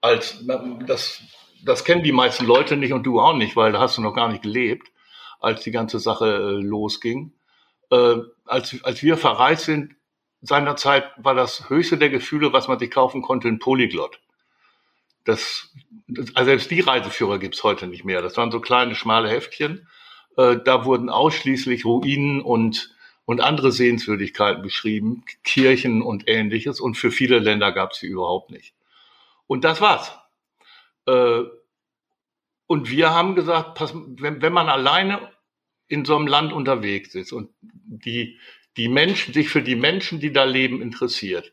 Als, 0.00 0.44
das, 0.86 1.22
das 1.64 1.84
kennen 1.84 2.02
die 2.02 2.12
meisten 2.12 2.46
Leute 2.46 2.76
nicht 2.76 2.92
und 2.92 3.04
du 3.04 3.20
auch 3.20 3.34
nicht, 3.34 3.56
weil 3.56 3.72
da 3.72 3.80
hast 3.80 3.98
du 3.98 4.02
noch 4.02 4.14
gar 4.14 4.28
nicht 4.28 4.42
gelebt, 4.42 4.88
als 5.40 5.62
die 5.62 5.70
ganze 5.70 5.98
Sache 5.98 6.26
äh, 6.26 6.62
losging. 6.62 7.32
Äh, 7.90 8.16
als, 8.44 8.82
als 8.82 9.02
wir 9.02 9.16
verreist 9.16 9.66
sind, 9.66 9.94
seinerzeit 10.42 11.04
war 11.18 11.34
das 11.34 11.68
höchste 11.68 11.98
der 11.98 12.10
Gefühle, 12.10 12.52
was 12.52 12.68
man 12.68 12.78
sich 12.78 12.90
kaufen 12.90 13.22
konnte, 13.22 13.48
ein 13.48 13.58
Polyglot. 13.58 14.20
Das, 15.24 15.72
also 16.34 16.44
selbst 16.44 16.70
die 16.70 16.80
Reiseführer 16.80 17.38
gibt's 17.38 17.62
heute 17.62 17.86
nicht 17.86 18.04
mehr. 18.04 18.22
Das 18.22 18.36
waren 18.36 18.50
so 18.50 18.60
kleine, 18.60 18.94
schmale 18.94 19.28
Heftchen. 19.28 19.86
Äh, 20.36 20.56
da 20.64 20.84
wurden 20.84 21.08
ausschließlich 21.08 21.84
Ruinen 21.84 22.40
und, 22.40 22.94
und 23.24 23.40
andere 23.40 23.72
Sehenswürdigkeiten 23.72 24.62
beschrieben, 24.62 25.24
Kirchen 25.44 26.02
und 26.02 26.28
ähnliches. 26.28 26.80
Und 26.80 26.96
für 26.96 27.10
viele 27.10 27.38
Länder 27.38 27.72
gab's 27.72 28.00
sie 28.00 28.06
überhaupt 28.06 28.50
nicht. 28.50 28.74
Und 29.46 29.64
das 29.64 29.80
war's. 29.80 30.12
Äh, 31.06 31.42
und 32.66 32.88
wir 32.88 33.10
haben 33.10 33.34
gesagt, 33.34 33.74
pass, 33.74 33.92
wenn, 33.94 34.42
wenn 34.42 34.52
man 34.52 34.68
alleine 34.68 35.30
in 35.88 36.04
so 36.04 36.16
einem 36.16 36.28
Land 36.28 36.52
unterwegs 36.52 37.16
ist 37.16 37.32
und 37.32 37.50
die, 37.60 38.38
die 38.76 38.88
Menschen, 38.88 39.34
sich 39.34 39.48
für 39.48 39.60
die 39.60 39.74
Menschen, 39.74 40.20
die 40.20 40.32
da 40.32 40.44
leben, 40.44 40.80
interessiert 40.80 41.52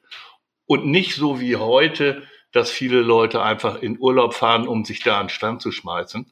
und 0.67 0.85
nicht 0.85 1.15
so 1.15 1.39
wie 1.39 1.55
heute, 1.55 2.21
dass 2.51 2.71
viele 2.71 3.01
Leute 3.01 3.41
einfach 3.41 3.81
in 3.81 3.99
Urlaub 3.99 4.33
fahren, 4.33 4.67
um 4.67 4.85
sich 4.85 5.01
da 5.01 5.19
an 5.19 5.25
den 5.25 5.29
Stand 5.29 5.61
zu 5.61 5.71
schmeißen 5.71 6.31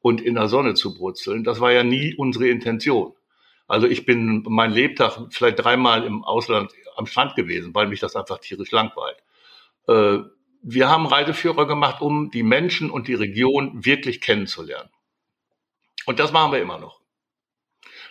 und 0.00 0.20
in 0.20 0.34
der 0.34 0.48
Sonne 0.48 0.74
zu 0.74 0.94
brutzeln. 0.94 1.44
Das 1.44 1.60
war 1.60 1.72
ja 1.72 1.82
nie 1.82 2.14
unsere 2.14 2.48
Intention. 2.48 3.14
Also 3.66 3.86
ich 3.86 4.04
bin 4.04 4.44
mein 4.46 4.70
Lebtag 4.70 5.18
vielleicht 5.30 5.64
dreimal 5.64 6.04
im 6.04 6.22
Ausland 6.22 6.72
am 6.96 7.06
Strand 7.06 7.34
gewesen, 7.34 7.74
weil 7.74 7.88
mich 7.88 8.00
das 8.00 8.14
einfach 8.14 8.38
tierisch 8.38 8.70
langweilt. 8.70 9.16
Äh, 9.88 10.28
wir 10.62 10.88
haben 10.88 11.06
Reiseführer 11.06 11.66
gemacht, 11.66 12.00
um 12.00 12.30
die 12.30 12.42
Menschen 12.42 12.90
und 12.90 13.08
die 13.08 13.14
Region 13.14 13.84
wirklich 13.84 14.20
kennenzulernen. 14.20 14.90
Und 16.06 16.20
das 16.20 16.32
machen 16.32 16.52
wir 16.52 16.60
immer 16.60 16.78
noch. 16.78 17.00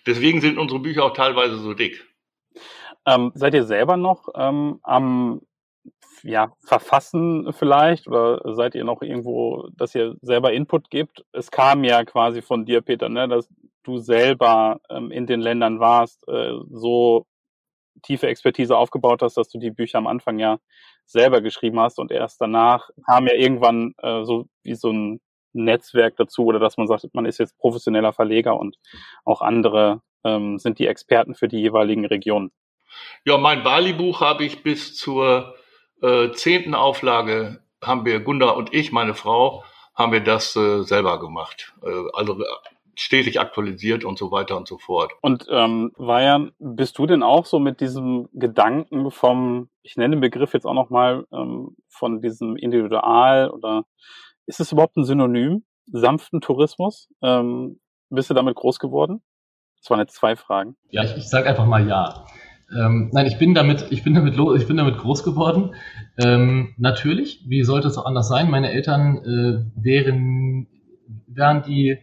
Deswegen 0.05 0.41
sind 0.41 0.57
unsere 0.57 0.79
Bücher 0.79 1.03
auch 1.03 1.13
teilweise 1.13 1.57
so 1.57 1.73
dick. 1.73 2.05
Ähm, 3.05 3.31
seid 3.35 3.53
ihr 3.53 3.63
selber 3.63 3.97
noch 3.97 4.29
ähm, 4.35 4.79
am 4.83 5.41
ja, 6.23 6.53
Verfassen 6.65 7.51
vielleicht 7.51 8.07
oder 8.07 8.41
seid 8.53 8.75
ihr 8.75 8.85
noch 8.85 9.01
irgendwo, 9.01 9.67
dass 9.75 9.93
ihr 9.93 10.15
selber 10.21 10.53
Input 10.53 10.89
gebt? 10.89 11.25
Es 11.33 11.51
kam 11.51 11.83
ja 11.83 12.05
quasi 12.05 12.41
von 12.41 12.65
dir, 12.65 12.81
Peter, 12.81 13.09
ne, 13.09 13.27
dass 13.27 13.49
du 13.83 13.97
selber 13.97 14.79
ähm, 14.89 15.11
in 15.11 15.27
den 15.27 15.41
Ländern 15.41 15.81
warst, 15.81 16.25
äh, 16.29 16.53
so 16.71 17.25
tiefe 18.01 18.27
Expertise 18.27 18.75
aufgebaut 18.75 19.21
hast, 19.21 19.35
dass 19.35 19.49
du 19.49 19.59
die 19.59 19.71
Bücher 19.71 19.97
am 19.97 20.07
Anfang 20.07 20.39
ja 20.39 20.59
selber 21.05 21.41
geschrieben 21.41 21.79
hast 21.79 21.99
und 21.99 22.11
erst 22.11 22.39
danach 22.39 22.89
kam 23.05 23.27
ja 23.27 23.33
irgendwann 23.33 23.93
äh, 24.01 24.23
so 24.23 24.47
wie 24.63 24.75
so 24.75 24.91
ein 24.91 25.19
Netzwerk 25.51 26.15
dazu 26.15 26.45
oder 26.45 26.59
dass 26.59 26.77
man 26.77 26.87
sagt, 26.87 27.13
man 27.13 27.25
ist 27.25 27.37
jetzt 27.37 27.57
professioneller 27.57 28.13
Verleger 28.13 28.57
und 28.57 28.77
auch 29.25 29.41
andere 29.41 30.01
ähm, 30.23 30.57
sind 30.57 30.79
die 30.79 30.87
Experten 30.87 31.35
für 31.35 31.49
die 31.49 31.59
jeweiligen 31.59 32.05
Regionen. 32.05 32.51
Ja, 33.25 33.37
mein 33.37 33.63
Bali-Buch 33.63 34.21
habe 34.21 34.45
ich 34.45 34.63
bis 34.63 34.95
zur 34.95 35.55
äh, 36.03 36.31
zehnten 36.33 36.75
Auflage 36.75 37.61
haben 37.81 38.05
wir, 38.05 38.19
Gunda 38.19 38.49
und 38.51 38.73
ich, 38.73 38.91
meine 38.91 39.13
Frau, 39.13 39.63
haben 39.95 40.11
wir 40.11 40.21
das 40.21 40.55
äh, 40.55 40.83
selber 40.83 41.19
gemacht. 41.19 41.73
Äh, 41.83 42.03
also 42.13 42.37
stetig 42.95 43.39
aktualisiert 43.39 44.05
und 44.05 44.17
so 44.17 44.31
weiter 44.31 44.57
und 44.57 44.67
so 44.67 44.77
fort. 44.77 45.13
Und 45.21 45.47
ähm, 45.49 45.91
Vajan, 45.97 46.51
bist 46.59 46.97
du 46.97 47.07
denn 47.07 47.23
auch 47.23 47.45
so 47.45 47.59
mit 47.59 47.81
diesem 47.81 48.29
Gedanken 48.33 49.09
vom, 49.09 49.69
ich 49.81 49.97
nenne 49.97 50.15
den 50.15 50.21
Begriff 50.21 50.53
jetzt 50.53 50.65
auch 50.65 50.73
nochmal, 50.73 51.25
ähm, 51.31 51.75
von 51.87 52.21
diesem 52.21 52.55
Individual 52.55 53.49
oder 53.49 53.85
ist 54.45 54.59
es 54.59 54.71
überhaupt 54.71 54.97
ein 54.97 55.05
Synonym? 55.05 55.63
Sanften 55.87 56.41
Tourismus? 56.41 57.09
Ähm, 57.21 57.79
bist 58.09 58.29
du 58.29 58.33
damit 58.33 58.55
groß 58.55 58.79
geworden? 58.79 59.23
Das 59.81 59.89
waren 59.89 59.99
jetzt 59.99 60.15
zwei 60.15 60.35
Fragen. 60.35 60.77
Ja, 60.91 61.03
ich, 61.03 61.17
ich 61.17 61.29
sage 61.29 61.49
einfach 61.49 61.65
mal 61.65 61.87
ja. 61.87 62.25
Ähm, 62.75 63.09
nein, 63.11 63.25
ich 63.25 63.37
bin 63.37 63.53
damit, 63.53 63.87
ich 63.89 64.03
bin 64.03 64.13
damit, 64.13 64.35
ich 64.57 64.67
bin 64.67 64.77
damit 64.77 64.97
groß 64.97 65.23
geworden. 65.23 65.75
Ähm, 66.17 66.73
natürlich, 66.77 67.43
wie 67.47 67.63
sollte 67.63 67.87
es 67.87 67.97
auch 67.97 68.05
anders 68.05 68.27
sein? 68.27 68.49
Meine 68.49 68.71
Eltern 68.71 69.17
äh, 69.17 69.83
wären, 69.83 70.67
wären 71.27 71.63
die 71.63 71.97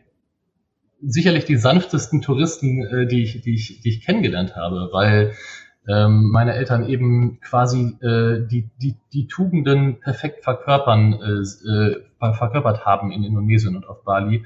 sicherlich 1.02 1.44
die 1.44 1.56
sanftesten 1.56 2.22
Touristen, 2.22 2.84
äh, 2.84 3.06
die, 3.06 3.22
ich, 3.22 3.40
die, 3.40 3.54
ich, 3.54 3.80
die 3.80 3.88
ich 3.88 4.04
kennengelernt 4.04 4.56
habe, 4.56 4.90
weil 4.92 5.32
ähm, 5.88 6.30
meine 6.30 6.54
Eltern 6.54 6.86
eben 6.88 7.40
quasi 7.40 7.96
äh, 8.02 8.46
die, 8.46 8.70
die, 8.80 8.96
die 9.12 9.26
Tugenden 9.26 10.00
perfekt 10.00 10.44
verkörpern, 10.44 11.14
äh, 11.14 11.68
äh, 11.68 12.34
verkörpert 12.34 12.84
haben 12.84 13.10
in 13.10 13.24
Indonesien 13.24 13.76
und 13.76 13.88
auf 13.88 14.04
Bali, 14.04 14.44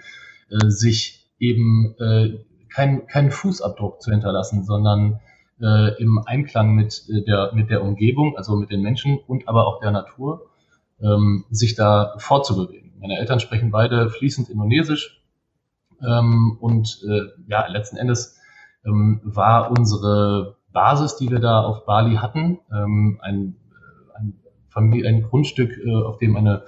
äh, 0.51 0.71
sich 0.71 1.27
eben 1.39 1.95
äh, 1.99 2.39
keinen 2.73 3.07
kein 3.07 3.31
Fußabdruck 3.31 4.01
zu 4.01 4.11
hinterlassen, 4.11 4.65
sondern 4.65 5.21
äh, 5.61 6.01
im 6.03 6.21
Einklang 6.27 6.75
mit 6.75 7.05
äh, 7.09 7.23
der, 7.23 7.53
mit 7.55 7.71
der 7.71 7.83
Umgebung, 7.83 8.37
also 8.37 8.57
mit 8.57 8.71
den 8.71 8.83
Menschen 8.83 9.19
und 9.19 9.49
aber 9.49 9.67
auch 9.67 9.81
der 9.81 9.91
Natur, 9.91 10.51
ähm, 11.01 11.45
sich 11.51 11.75
da 11.75 12.15
fortzubewegen. 12.19 12.93
Meine 13.01 13.19
Eltern 13.19 13.41
sprechen 13.41 13.71
beide 13.71 14.11
fließend 14.11 14.49
Indonesisch 14.49 15.23
ähm, 16.03 16.57
und 16.61 17.01
äh, 17.09 17.29
ja, 17.49 17.67
letzten 17.69 17.97
Endes 17.97 18.39
ähm, 18.85 19.21
war 19.25 19.71
unsere 19.71 20.57
Basis, 20.73 21.17
die 21.17 21.31
wir 21.31 21.41
da 21.41 21.63
auf 21.63 21.87
Bali 21.87 22.17
hatten, 22.17 22.59
ähm, 22.73 23.19
ein, 23.23 23.57
äh, 23.71 24.19
ein, 24.19 24.41
Familie, 24.69 25.09
ein 25.09 25.23
Grundstück, 25.23 25.79
äh, 25.79 25.95
auf 25.95 26.19
dem 26.19 26.37
eine 26.37 26.65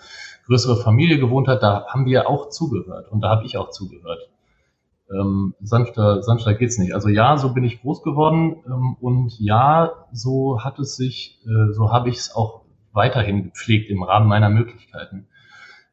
größere 0.46 0.76
Familie 0.76 1.18
gewohnt 1.18 1.48
hat, 1.48 1.62
da 1.62 1.86
haben 1.88 2.06
wir 2.06 2.28
auch 2.28 2.50
zugehört 2.50 3.10
und 3.10 3.20
da 3.20 3.30
habe 3.30 3.44
ich 3.44 3.56
auch 3.56 3.70
zugehört. 3.70 4.30
Ähm, 5.10 5.54
sanfter, 5.60 6.22
sanfter 6.22 6.54
geht's 6.54 6.78
nicht. 6.78 6.94
Also 6.94 7.08
ja, 7.08 7.36
so 7.36 7.54
bin 7.54 7.64
ich 7.64 7.80
groß 7.80 8.02
geworden 8.02 8.56
ähm, 8.66 8.96
und 9.00 9.38
ja, 9.38 10.06
so 10.12 10.64
hat 10.64 10.78
es 10.78 10.96
sich, 10.96 11.40
äh, 11.46 11.72
so 11.72 11.92
habe 11.92 12.08
ich 12.08 12.16
es 12.16 12.34
auch 12.34 12.62
weiterhin 12.92 13.44
gepflegt 13.44 13.88
im 13.90 14.02
Rahmen 14.02 14.26
meiner 14.26 14.48
Möglichkeiten. 14.50 15.28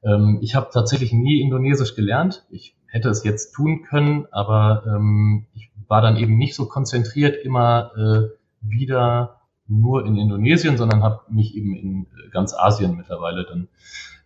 Ähm, 0.03 0.39
ich 0.41 0.55
habe 0.55 0.69
tatsächlich 0.73 1.13
nie 1.13 1.41
Indonesisch 1.41 1.95
gelernt. 1.95 2.45
Ich 2.49 2.75
hätte 2.87 3.09
es 3.09 3.23
jetzt 3.23 3.53
tun 3.53 3.83
können, 3.83 4.25
aber 4.31 4.83
ähm, 4.87 5.45
ich 5.53 5.69
war 5.87 6.01
dann 6.01 6.17
eben 6.17 6.37
nicht 6.37 6.55
so 6.55 6.65
konzentriert 6.65 7.43
immer 7.43 7.91
äh, 7.95 8.29
wieder 8.61 9.41
nur 9.67 10.05
in 10.05 10.17
Indonesien, 10.17 10.77
sondern 10.77 11.03
habe 11.03 11.21
mich 11.29 11.55
eben 11.55 11.75
in 11.75 12.03
äh, 12.03 12.29
ganz 12.31 12.53
Asien 12.53 12.95
mittlerweile 12.95 13.45
dann 13.45 13.67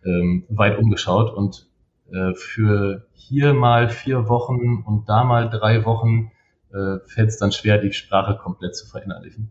ähm, 0.04 0.44
weit 0.48 0.78
umgeschaut 0.78 1.32
und 1.32 1.67
äh, 2.12 2.34
für 2.34 3.06
hier 3.12 3.54
mal 3.54 3.88
vier 3.88 4.28
Wochen 4.28 4.82
und 4.86 5.08
da 5.08 5.24
mal 5.24 5.50
drei 5.50 5.84
Wochen 5.84 6.30
äh, 6.72 6.98
fällt 7.06 7.28
es 7.28 7.38
dann 7.38 7.52
schwer, 7.52 7.78
die 7.78 7.92
Sprache 7.92 8.36
komplett 8.36 8.76
zu 8.76 8.86
verinnerlichen. 8.86 9.50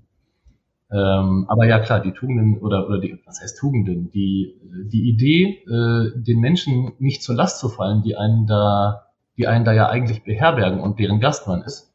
Ähm, 0.90 1.46
aber 1.50 1.66
ja 1.66 1.80
klar, 1.80 2.00
die 2.00 2.14
Tugenden 2.14 2.60
oder, 2.60 2.88
oder 2.88 3.00
die, 3.00 3.20
was 3.26 3.42
heißt 3.42 3.58
Tugenden? 3.58 4.10
Die, 4.12 4.56
die 4.86 5.10
Idee, 5.10 5.64
äh, 5.68 6.12
den 6.16 6.40
Menschen 6.40 6.94
nicht 7.00 7.24
zur 7.24 7.36
Last 7.36 7.60
zu 7.60 7.68
fallen, 7.68 8.04
die 8.04 8.16
einen 8.16 8.48
da, 8.48 9.08
die 9.38 9.48
einen 9.48 9.66
da 9.66 9.74
ja 9.74 9.90
eigentlich 9.90 10.24
beherbergen 10.24 10.80
und 10.80 11.00
deren 11.00 11.20
Gast 11.20 11.48
man 11.48 11.62
ist, 11.64 11.94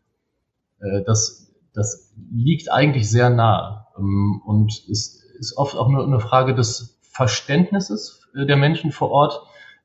äh, 0.81 1.03
das, 1.07 1.55
das 1.73 2.13
liegt 2.31 2.71
eigentlich 2.71 3.11
sehr 3.11 3.31
nah 3.31 3.89
ähm, 3.99 4.43
und 4.45 4.87
ist, 4.89 5.25
ist 5.39 5.57
oft 5.57 5.75
auch 5.75 5.89
nur 5.89 6.05
eine 6.05 6.21
Frage 6.21 6.55
des 6.55 7.01
Verständnisses 7.01 8.29
äh, 8.35 8.45
der 8.45 8.57
Menschen 8.57 8.93
vor 8.93 9.11
Ort, 9.11 9.41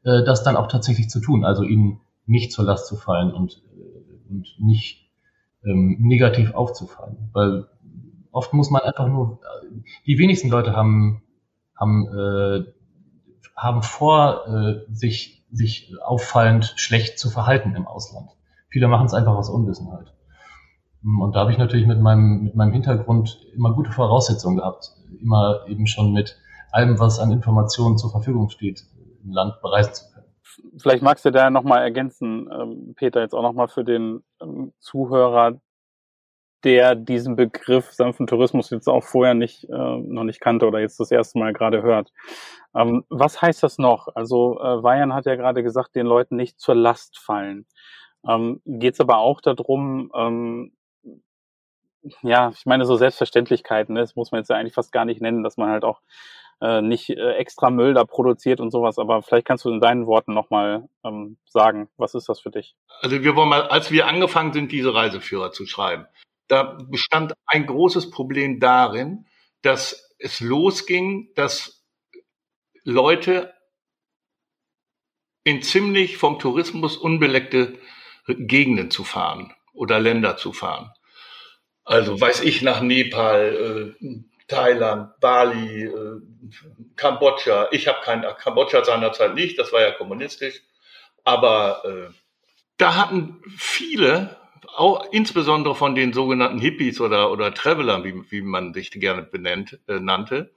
äh, 0.08 0.24
das 0.24 0.44
dann 0.44 0.56
auch 0.56 0.68
tatsächlich 0.68 1.10
zu 1.10 1.20
tun, 1.20 1.44
also 1.44 1.64
ihnen 1.64 2.00
nicht 2.26 2.54
zur 2.54 2.64
Last 2.64 2.88
zu 2.88 2.96
fallen 2.96 3.34
und, 3.34 3.62
äh, 3.76 4.32
und 4.32 4.56
nicht 4.60 5.10
ähm, 5.66 5.98
negativ 6.00 6.54
aufzufallen. 6.54 7.30
Weil 7.34 7.68
oft 8.32 8.54
muss 8.54 8.70
man 8.70 8.84
einfach 8.84 9.08
nur, 9.08 9.40
die 10.06 10.18
wenigsten 10.18 10.50
Leute 10.50 10.76
haben, 10.76 11.24
haben, 11.76 12.08
äh, 12.08 12.64
haben 13.56 13.84
vor, 13.84 14.48
äh, 14.48 14.94
sich, 14.94 15.46
sich 15.52 15.94
auffallend 16.02 16.74
schlecht 16.78 17.20
zu 17.20 17.30
verhalten 17.30 17.76
im 17.76 17.86
Ausland. 17.86 18.30
Viele 18.70 18.88
machen 18.88 19.08
es 19.08 19.14
einfach 19.14 19.36
aus 19.36 19.50
Unwissenheit. 19.50 20.14
Und 21.04 21.36
da 21.36 21.42
habe 21.42 21.52
ich 21.52 21.58
natürlich 21.58 21.88
mit 21.88 22.00
meinem, 22.00 22.44
mit 22.44 22.56
meinem 22.56 22.74
Hintergrund 22.74 23.40
immer 23.54 23.74
gute 23.74 23.92
Voraussetzungen 23.92 24.58
gehabt, 24.58 24.92
immer 25.22 25.66
eben 25.68 25.86
schon 25.86 26.12
mit 26.14 26.38
allem, 26.72 27.00
was 27.00 27.20
an 27.20 27.32
Informationen 27.32 27.98
zur 27.98 28.12
Verfügung 28.12 28.50
steht, 28.50 28.86
im 29.24 29.32
Land 29.32 29.62
bereisen 29.62 29.94
zu 29.94 30.12
können. 30.14 30.28
Vielleicht 30.80 31.04
magst 31.04 31.26
du 31.26 31.32
da 31.32 31.50
nochmal 31.50 31.84
ergänzen, 31.84 32.50
ähm, 32.52 32.94
Peter, 32.96 33.22
jetzt 33.22 33.34
auch 33.34 33.42
nochmal 33.42 33.68
für 33.68 33.84
den 33.84 34.24
ähm, 34.42 34.74
Zuhörer, 34.80 35.60
der 36.64 36.96
diesen 36.96 37.36
Begriff 37.36 37.92
sanften 37.94 38.28
Tourismus 38.28 38.70
jetzt 38.72 38.88
auch 38.88 39.04
vorher 39.04 39.34
nicht, 39.34 39.66
äh, 39.66 39.98
noch 39.98 40.24
nicht 40.24 40.42
kannte 40.42 40.68
oder 40.68 40.80
jetzt 40.80 41.00
das 41.00 41.12
erste 41.12 41.38
Mal 41.38 41.54
gerade 41.54 41.82
hört. 41.84 42.12
Ähm, 42.76 43.06
was 43.10 43.42
heißt 43.42 43.62
das 43.62 43.78
noch? 43.78 44.08
Also 44.16 44.60
äh, 44.60 44.84
Weyan 44.84 45.14
hat 45.14 45.26
ja 45.26 45.36
gerade 45.36 45.64
gesagt, 45.64 45.96
den 45.96 46.08
Leuten 46.08 46.36
nicht 46.36 46.60
zur 46.60 46.76
Last 46.76 47.20
fallen. 47.20 47.68
Ähm, 48.28 48.62
Geht 48.66 48.96
es 48.96 49.00
aber 49.00 49.18
auch 49.18 49.42
darum, 49.42 50.12
ähm, 50.16 50.74
ja, 52.22 52.50
ich 52.50 52.66
meine, 52.66 52.86
so 52.86 52.96
Selbstverständlichkeiten, 52.96 53.94
ne? 53.94 54.02
das 54.02 54.16
muss 54.16 54.32
man 54.32 54.40
jetzt 54.40 54.50
ja 54.50 54.56
eigentlich 54.56 54.74
fast 54.74 54.92
gar 54.92 55.06
nicht 55.06 55.22
nennen, 55.22 55.44
dass 55.44 55.58
man 55.58 55.70
halt 55.70 55.84
auch 55.84 56.02
äh, 56.62 56.82
nicht 56.82 57.10
äh, 57.10 57.34
extra 57.34 57.70
Müll 57.70 57.94
da 57.94 58.04
produziert 58.04 58.60
und 58.60 58.72
sowas, 58.72 58.98
aber 58.98 59.22
vielleicht 59.22 59.46
kannst 59.46 59.66
du 59.66 59.70
in 59.70 59.80
deinen 59.80 60.08
Worten 60.08 60.34
nochmal 60.34 60.88
ähm, 61.04 61.38
sagen, 61.46 61.90
was 61.98 62.16
ist 62.16 62.30
das 62.30 62.40
für 62.40 62.52
dich? 62.52 62.76
Also 63.02 63.24
wir 63.24 63.36
wollen 63.36 63.50
mal, 63.50 63.68
als 63.68 63.92
wir 63.92 64.08
angefangen 64.08 64.54
sind, 64.54 64.72
diese 64.72 64.94
Reiseführer 64.94 65.52
zu 65.52 65.66
schreiben, 65.66 66.08
da 66.48 66.78
bestand 66.90 67.34
ein 67.46 67.66
großes 67.66 68.10
Problem 68.10 68.60
darin, 68.60 69.26
dass 69.62 70.16
es 70.20 70.40
losging, 70.40 71.30
dass 71.36 71.86
Leute 72.84 73.54
in 75.44 75.62
ziemlich 75.62 76.18
vom 76.18 76.40
Tourismus 76.40 76.98
unbeleckte 76.98 77.78
Gegenden 78.28 78.92
zu 78.92 79.04
fahren 79.04 79.54
oder 79.74 80.00
Länder 80.00 80.38
zu 80.38 80.54
fahren. 80.54 80.92
Also 81.86 82.20
weiß 82.20 82.42
ich 82.42 82.62
nach 82.62 82.82
Nepal, 82.82 83.96
äh, 84.02 84.08
Thailand, 84.48 85.20
Bali, 85.20 85.84
äh, 85.84 86.22
Kambodscha. 86.96 87.68
Ich 87.72 87.88
habe 87.88 88.00
kein 88.02 88.22
Kambodscha 88.22 88.84
seinerzeit 88.84 89.36
nicht, 89.36 89.60
das 89.60 89.74
war 89.74 89.82
ja 89.82 89.92
kommunistisch. 89.92 90.62
Aber 91.24 91.84
äh, 91.86 92.14
da 92.78 92.96
hatten 92.96 93.42
viele, 93.58 94.38
auch 94.76 95.12
insbesondere 95.12 95.76
von 95.76 95.96
den 95.96 96.14
sogenannten 96.14 96.60
Hippies 96.60 97.02
oder, 97.02 97.32
oder 97.32 97.54
Travelern, 97.54 98.04
wie, 98.04 98.32
wie 98.32 98.42
man 98.42 98.74
sich 98.74 98.92
gerne 98.92 99.24
benennt, 99.24 99.80
äh, 99.88 100.00
nannte, 100.00 100.54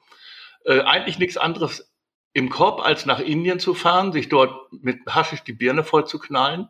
äh, 0.64 0.80
eigentlich 0.80 1.18
nichts 1.18 1.37
anderes 1.37 1.92
im 2.32 2.49
Korb, 2.49 2.85
als 2.85 3.06
nach 3.06 3.18
Indien 3.18 3.59
zu 3.59 3.75
fahren, 3.75 4.12
sich 4.12 4.28
dort 4.28 4.73
mit 4.73 5.00
Haschisch 5.09 5.42
die 5.42 5.52
Birne 5.52 5.82
voll 5.82 6.06
zu 6.06 6.20
knallen 6.20 6.68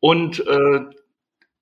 und 0.00 0.40
äh, 0.46 0.80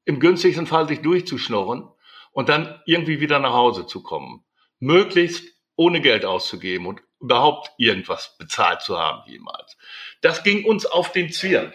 im 0.04 0.20
günstigsten 0.20 0.66
Fall 0.68 0.86
sich 0.86 1.02
durchzuschnorren 1.02 1.88
und 2.30 2.48
dann 2.48 2.80
irgendwie 2.86 3.18
wieder 3.18 3.40
nach 3.40 3.54
Hause 3.54 3.86
zu 3.86 4.02
kommen 4.02 4.45
möglichst 4.80 5.44
ohne 5.76 6.00
Geld 6.00 6.24
auszugeben 6.24 6.86
und 6.86 7.00
überhaupt 7.20 7.70
irgendwas 7.78 8.36
bezahlt 8.38 8.82
zu 8.82 8.98
haben 8.98 9.28
jemals. 9.30 9.76
Das 10.20 10.42
ging 10.42 10.64
uns 10.64 10.86
auf 10.86 11.12
den 11.12 11.30
Zwirn. 11.30 11.72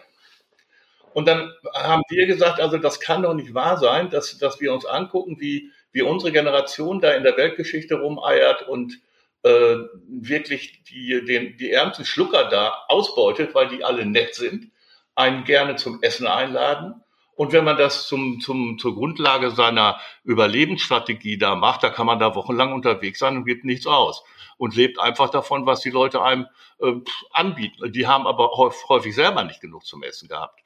Und 1.14 1.28
dann 1.28 1.52
haben 1.74 2.04
wir 2.10 2.26
gesagt, 2.26 2.62
also 2.62 2.78
das 2.78 3.00
kann 3.00 3.24
doch 3.24 3.34
nicht 3.34 3.54
wahr 3.54 3.78
sein, 3.78 4.10
dass, 4.10 4.38
dass 4.38 4.62
wir 4.62 4.74
uns 4.74 4.86
angucken, 4.86 5.40
wie, 5.40 5.72
wie 5.92 6.04
unsere 6.04 6.32
Generation 6.32 7.02
da 7.02 7.12
in 7.12 7.24
der 7.24 7.36
Weltgeschichte 7.36 7.96
rumeiert 7.96 8.68
und 8.68 9.00
äh, 9.44 9.78
wirklich 10.08 10.84
die, 10.84 11.26
den, 11.26 11.58
die 11.58 11.72
ärmsten 11.72 12.06
Schlucker 12.06 12.46
da 12.50 12.86
ausbeutet, 12.88 13.54
weil 13.54 13.68
die 13.68 13.84
alle 13.84 14.06
nett 14.06 14.36
sind, 14.36 14.72
einen 15.16 15.44
gerne 15.44 15.76
zum 15.76 16.02
Essen 16.02 16.28
einladen 16.28 17.02
und 17.42 17.54
wenn 17.54 17.64
man 17.64 17.76
das 17.76 18.06
zum, 18.06 18.40
zum, 18.40 18.78
zur 18.78 18.94
Grundlage 18.94 19.50
seiner 19.50 20.00
Überlebensstrategie 20.24 21.40
da 21.40 21.56
macht, 21.56 21.82
da 21.82 21.90
kann 21.90 22.06
man 22.06 22.20
da 22.20 22.36
wochenlang 22.36 22.72
unterwegs 22.72 23.18
sein 23.18 23.36
und 23.36 23.46
gibt 23.46 23.66
nichts 23.66 23.88
aus 23.88 24.24
und 24.58 24.76
lebt 24.76 25.00
einfach 25.00 25.32
davon, 25.32 25.66
was 25.66 25.80
die 25.80 25.90
Leute 25.90 26.22
einem 26.22 26.46
äh, 26.80 26.92
anbieten. 27.32 27.92
Die 27.94 28.06
haben 28.06 28.28
aber 28.28 28.52
häufig 28.52 29.16
selber 29.16 29.44
nicht 29.44 29.60
genug 29.60 29.88
zum 29.88 30.04
Essen 30.04 30.28
gehabt. 30.28 30.60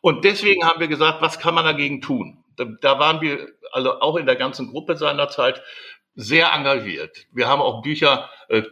Und 0.00 0.24
deswegen 0.24 0.66
haben 0.66 0.80
wir 0.80 0.88
gesagt, 0.88 1.22
was 1.22 1.38
kann 1.38 1.54
man 1.54 1.64
dagegen 1.64 2.00
tun? 2.00 2.42
Da, 2.56 2.64
da 2.64 2.98
waren 2.98 3.20
wir 3.20 3.52
also 3.70 4.00
auch 4.00 4.16
in 4.16 4.26
der 4.26 4.34
ganzen 4.34 4.72
Gruppe 4.72 4.96
seinerzeit 4.96 5.62
sehr 6.16 6.52
engagiert. 6.52 7.28
Wir 7.30 7.46
haben 7.46 7.62
auch 7.62 7.80
Bücher, 7.80 8.28
äh, 8.48 8.62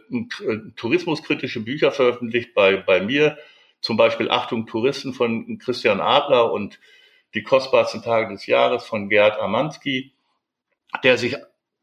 tourismuskritische 0.75 1.61
Bücher 1.61 1.93
veröffentlicht 1.93 2.53
bei, 2.53 2.75
bei 2.75 2.99
mir, 2.99 3.37
zum 3.83 3.97
Beispiel 3.97 4.31
Achtung 4.31 4.65
Touristen 4.65 5.13
von 5.13 5.59
Christian 5.59 5.99
Adler 5.99 6.53
und 6.53 6.79
die 7.33 7.43
kostbarsten 7.43 8.01
Tage 8.01 8.33
des 8.33 8.45
Jahres 8.45 8.85
von 8.85 9.09
Gerd 9.09 9.37
Amanski, 9.39 10.13
der 11.03 11.17
sich 11.17 11.35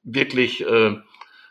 wirklich, 0.03 0.65
äh, 0.65 0.97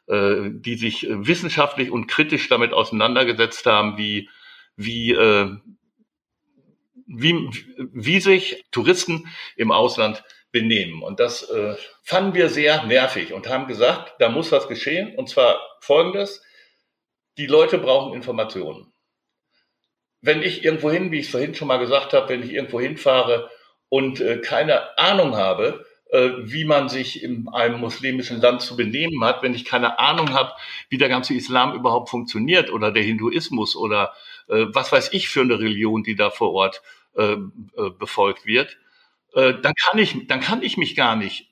äh, 0.07 0.49
die 0.51 0.75
sich 0.75 1.05
wissenschaftlich 1.07 1.91
und 1.91 2.07
kritisch 2.07 2.49
damit 2.49 2.73
auseinandergesetzt 2.73 3.67
haben, 3.67 3.99
wie, 3.99 4.27
wie, 4.75 5.11
äh, 5.11 5.55
wie, 7.05 7.49
wie 7.93 8.19
sich 8.19 8.65
Touristen 8.71 9.27
im 9.55 9.71
Ausland 9.71 10.23
benehmen. 10.51 11.03
Und 11.03 11.19
das 11.19 11.43
äh, 11.43 11.75
fanden 12.01 12.33
wir 12.33 12.49
sehr 12.49 12.85
nervig 12.85 13.33
und 13.33 13.47
haben 13.47 13.67
gesagt, 13.67 14.15
da 14.17 14.29
muss 14.29 14.51
was 14.51 14.67
geschehen. 14.67 15.15
Und 15.15 15.29
zwar 15.29 15.59
folgendes, 15.79 16.41
die 17.37 17.45
Leute 17.45 17.77
brauchen 17.77 18.15
Informationen 18.15 18.88
wenn 20.21 20.41
ich 20.41 20.63
irgendwo 20.63 20.91
hin, 20.91 21.11
wie 21.11 21.19
ich 21.19 21.25
es 21.25 21.31
vorhin 21.31 21.55
schon 21.55 21.67
mal 21.67 21.77
gesagt 21.77 22.13
habe, 22.13 22.29
wenn 22.29 22.43
ich 22.43 22.51
irgendwo 22.51 22.79
hinfahre 22.79 23.49
und 23.89 24.19
äh, 24.19 24.37
keine 24.39 24.97
Ahnung 24.97 25.35
habe, 25.35 25.85
äh, 26.11 26.29
wie 26.39 26.65
man 26.65 26.89
sich 26.89 27.23
in 27.23 27.47
einem 27.49 27.79
muslimischen 27.79 28.41
Land 28.41 28.61
zu 28.61 28.75
benehmen 28.75 29.23
hat, 29.23 29.43
wenn 29.43 29.53
ich 29.53 29.65
keine 29.65 29.99
Ahnung 29.99 30.33
habe, 30.33 30.53
wie 30.89 30.97
der 30.97 31.09
ganze 31.09 31.33
Islam 31.33 31.73
überhaupt 31.73 32.09
funktioniert 32.09 32.71
oder 32.71 32.91
der 32.91 33.03
Hinduismus 33.03 33.75
oder 33.75 34.13
äh, 34.47 34.65
was 34.69 34.91
weiß 34.91 35.13
ich 35.13 35.29
für 35.29 35.41
eine 35.41 35.59
Religion, 35.59 36.03
die 36.03 36.15
da 36.15 36.29
vor 36.29 36.53
Ort 36.53 36.81
äh, 37.15 37.33
äh, 37.33 37.89
befolgt 37.97 38.45
wird, 38.45 38.77
äh, 39.33 39.53
dann 39.61 39.73
kann 39.73 39.97
ich, 39.99 40.27
dann 40.27 40.41
kann 40.41 40.63
ich 40.63 40.77
mich 40.77 40.95
gar 40.95 41.15
nicht 41.15 41.47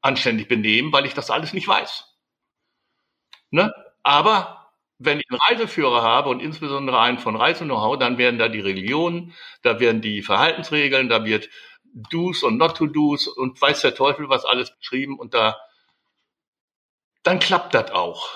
anständig 0.00 0.48
benehmen, 0.48 0.92
weil 0.92 1.06
ich 1.06 1.14
das 1.14 1.30
alles 1.30 1.52
nicht 1.52 1.68
weiß. 1.68 2.12
Ne? 3.50 3.72
Aber 4.02 4.57
wenn 4.98 5.20
ich 5.20 5.26
einen 5.30 5.40
Reiseführer 5.40 6.02
habe 6.02 6.28
und 6.28 6.40
insbesondere 6.40 6.98
einen 7.00 7.18
von 7.18 7.36
Reise-Know-how, 7.36 7.98
dann 7.98 8.18
werden 8.18 8.38
da 8.38 8.48
die 8.48 8.60
Religionen, 8.60 9.34
da 9.62 9.80
werden 9.80 10.00
die 10.00 10.22
Verhaltensregeln, 10.22 11.08
da 11.08 11.24
wird 11.24 11.48
Do's 12.10 12.42
und 12.42 12.58
Not-to-Do's 12.58 13.28
und 13.28 13.60
weiß 13.60 13.80
der 13.82 13.94
Teufel 13.94 14.28
was 14.28 14.44
alles 14.44 14.76
beschrieben 14.76 15.18
und 15.18 15.34
da, 15.34 15.56
dann 17.22 17.38
klappt 17.38 17.74
das 17.74 17.90
auch. 17.92 18.28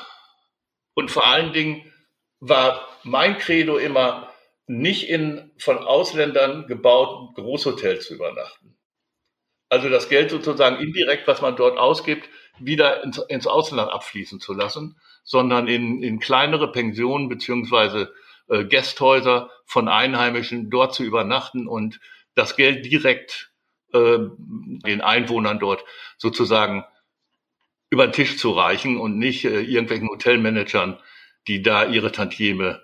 Und 0.94 1.11
vor 1.11 1.27
allen 1.27 1.53
Dingen 1.53 1.92
war 2.40 2.88
mein 3.03 3.38
Credo 3.38 3.77
immer, 3.77 4.29
nicht 4.66 5.09
in 5.09 5.51
von 5.59 5.79
Ausländern 5.79 6.66
gebauten 6.66 7.35
Großhotels 7.35 8.07
zu 8.07 8.14
übernachten. 8.14 8.79
Also 9.68 9.88
das 9.88 10.09
Geld 10.09 10.31
sozusagen 10.31 10.77
indirekt, 10.81 11.27
was 11.27 11.42
man 11.42 11.57
dort 11.57 11.79
ausgibt, 11.79 12.29
wieder 12.59 13.03
ins, 13.03 13.18
ins 13.29 13.46
Ausland 13.46 13.90
abfließen 13.90 14.40
zu 14.40 14.53
lassen, 14.53 15.01
sondern 15.23 15.69
in, 15.69 16.03
in 16.03 16.19
kleinere 16.19 16.71
Pensionen 16.73 17.29
beziehungsweise 17.29 18.13
äh, 18.49 18.65
Gästhäuser 18.65 19.51
von 19.65 19.89
Einheimischen 19.89 20.71
dort 20.71 20.95
zu 20.95 21.05
übernachten 21.05 21.67
und 21.67 22.01
das 22.35 22.57
Geld 22.57 22.85
direkt 22.85 23.53
äh, 23.93 24.19
den 24.19 25.01
Einwohnern 25.01 25.59
dort 25.59 25.85
sozusagen 26.19 26.85
über 27.91 28.07
den 28.07 28.13
Tisch 28.13 28.39
zu 28.39 28.53
reichen 28.53 28.99
und 28.99 29.19
nicht 29.19 29.45
äh, 29.45 29.61
irgendwelchen 29.61 30.09
Hotelmanagern, 30.09 30.99
die 31.47 31.63
da 31.63 31.85
ihre 31.85 32.11
Tantieme 32.11 32.83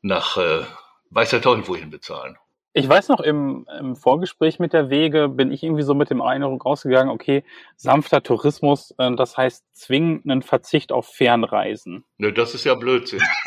nach 0.00 0.36
äh, 0.36 0.64
weiß 1.10 1.30
der 1.30 1.42
Teufel 1.42 1.66
wohin 1.68 1.90
bezahlen. 1.90 2.36
Ich 2.76 2.88
weiß 2.88 3.08
noch, 3.08 3.20
im, 3.20 3.68
im 3.78 3.94
Vorgespräch 3.94 4.58
mit 4.58 4.72
der 4.72 4.90
Wege 4.90 5.28
bin 5.28 5.52
ich 5.52 5.62
irgendwie 5.62 5.84
so 5.84 5.94
mit 5.94 6.10
dem 6.10 6.20
Eindruck 6.20 6.66
rausgegangen, 6.66 7.08
okay, 7.08 7.44
sanfter 7.76 8.20
Tourismus, 8.20 8.92
äh, 8.98 9.14
das 9.14 9.36
heißt 9.36 9.64
zwingenden 9.72 10.42
Verzicht 10.42 10.90
auf 10.90 11.06
Fernreisen. 11.06 12.04
Ne, 12.18 12.32
das 12.32 12.52
ist 12.52 12.64
ja 12.64 12.74
Blödsinn. 12.74 13.22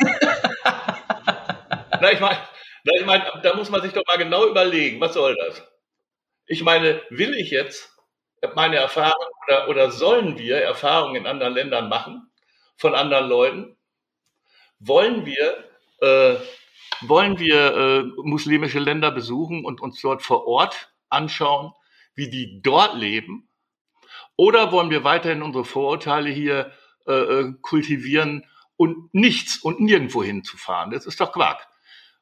na, 2.00 2.10
ich 2.10 2.20
meine, 2.20 2.38
ich 2.84 3.04
mein, 3.04 3.22
da 3.42 3.54
muss 3.54 3.68
man 3.68 3.82
sich 3.82 3.92
doch 3.92 4.02
mal 4.06 4.16
genau 4.16 4.46
überlegen, 4.46 4.98
was 4.98 5.12
soll 5.12 5.36
das? 5.46 5.62
Ich 6.46 6.62
meine, 6.62 7.02
will 7.10 7.34
ich 7.34 7.50
jetzt 7.50 7.92
meine 8.54 8.76
Erfahrung 8.76 9.26
oder, 9.46 9.68
oder 9.68 9.90
sollen 9.90 10.38
wir 10.38 10.56
Erfahrungen 10.56 11.16
in 11.16 11.26
anderen 11.26 11.52
Ländern 11.52 11.90
machen, 11.90 12.30
von 12.78 12.94
anderen 12.94 13.28
Leuten? 13.28 13.76
Wollen 14.78 15.26
wir 15.26 15.64
äh, 16.00 16.36
wollen 17.02 17.38
wir 17.38 17.76
äh, 17.76 18.02
muslimische 18.22 18.78
Länder 18.78 19.10
besuchen 19.10 19.64
und 19.64 19.80
uns 19.80 20.00
dort 20.00 20.22
vor 20.22 20.46
Ort 20.46 20.92
anschauen, 21.08 21.72
wie 22.14 22.30
die 22.30 22.60
dort 22.62 22.96
leben? 22.96 23.48
Oder 24.36 24.72
wollen 24.72 24.90
wir 24.90 25.04
weiterhin 25.04 25.42
unsere 25.42 25.64
Vorurteile 25.64 26.30
hier 26.30 26.72
äh, 27.06 27.12
äh 27.12 27.54
kultivieren 27.60 28.44
und 28.76 29.12
nichts 29.14 29.58
und 29.58 29.80
nirgendwo 29.80 30.22
hinzufahren? 30.22 30.90
Das 30.90 31.06
ist 31.06 31.20
doch 31.20 31.32
Quark. 31.32 31.66